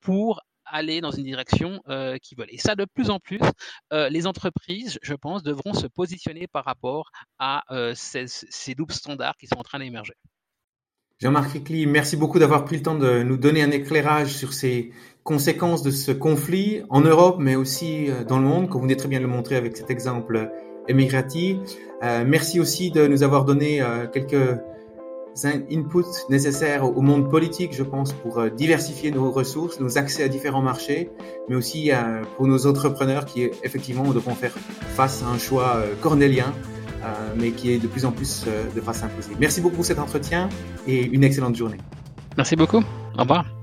pour 0.00 0.40
aller 0.64 1.00
dans 1.00 1.10
une 1.10 1.24
direction 1.24 1.82
qu'ils 2.22 2.38
veulent. 2.38 2.50
Et 2.50 2.58
ça, 2.58 2.76
de 2.76 2.84
plus 2.84 3.10
en 3.10 3.18
plus, 3.18 3.40
les 3.90 4.26
entreprises, 4.26 4.98
je 5.02 5.14
pense, 5.14 5.42
devront 5.42 5.74
se 5.74 5.86
positionner 5.86 6.46
par 6.46 6.64
rapport 6.64 7.10
à 7.38 7.64
ces, 7.94 8.26
ces 8.28 8.74
doubles 8.74 8.94
standards 8.94 9.36
qui 9.36 9.46
sont 9.46 9.58
en 9.58 9.62
train 9.62 9.80
d'émerger. 9.80 10.14
Jean-Marc 11.22 11.52
Ricli, 11.52 11.86
merci 11.86 12.16
beaucoup 12.16 12.38
d'avoir 12.38 12.64
pris 12.64 12.76
le 12.76 12.82
temps 12.82 12.94
de 12.94 13.22
nous 13.22 13.36
donner 13.36 13.62
un 13.62 13.70
éclairage 13.70 14.32
sur 14.32 14.54
ces 14.54 14.90
conséquences 15.22 15.82
de 15.82 15.90
ce 15.90 16.12
conflit 16.12 16.80
en 16.88 17.02
Europe, 17.02 17.36
mais 17.38 17.56
aussi 17.56 18.08
euh, 18.08 18.24
dans 18.24 18.38
le 18.38 18.46
monde, 18.46 18.70
comme 18.70 18.80
vous 18.80 18.86
venez 18.86 18.96
très 18.96 19.08
bien 19.08 19.18
de 19.18 19.24
le 19.24 19.30
montrer 19.30 19.56
avec 19.56 19.76
cet 19.76 19.90
exemple 19.90 20.50
émigrati. 20.88 21.60
Euh, 22.02 22.24
merci 22.26 22.58
aussi 22.58 22.90
de 22.90 23.06
nous 23.06 23.22
avoir 23.22 23.44
donné 23.44 23.82
euh, 23.82 24.06
quelques 24.06 24.60
inputs 25.44 26.24
nécessaires 26.30 26.84
au 26.84 27.02
monde 27.02 27.28
politique, 27.28 27.74
je 27.74 27.82
pense, 27.82 28.14
pour 28.14 28.50
diversifier 28.50 29.10
nos 29.10 29.30
ressources, 29.30 29.78
nos 29.78 29.98
accès 29.98 30.22
à 30.22 30.28
différents 30.28 30.62
marchés, 30.62 31.10
mais 31.50 31.54
aussi 31.54 31.90
pour 32.36 32.46
nos 32.48 32.66
entrepreneurs 32.66 33.26
qui, 33.26 33.44
effectivement, 33.62 34.10
devront 34.12 34.34
faire 34.34 34.52
face 34.96 35.22
à 35.22 35.26
un 35.26 35.38
choix 35.38 35.84
cornélien 36.00 36.52
mais 37.36 37.50
qui 37.52 37.72
est 37.72 37.78
de 37.78 37.86
plus 37.86 38.04
en 38.04 38.12
plus 38.12 38.44
euh, 38.46 38.64
de 38.74 38.80
face 38.80 39.02
imposée. 39.02 39.32
Merci 39.38 39.60
beaucoup 39.60 39.76
pour 39.76 39.84
cet 39.84 39.98
entretien 39.98 40.48
et 40.86 41.06
une 41.06 41.24
excellente 41.24 41.56
journée. 41.56 41.78
Merci 42.36 42.56
beaucoup. 42.56 42.82
Au 43.16 43.22
revoir. 43.22 43.59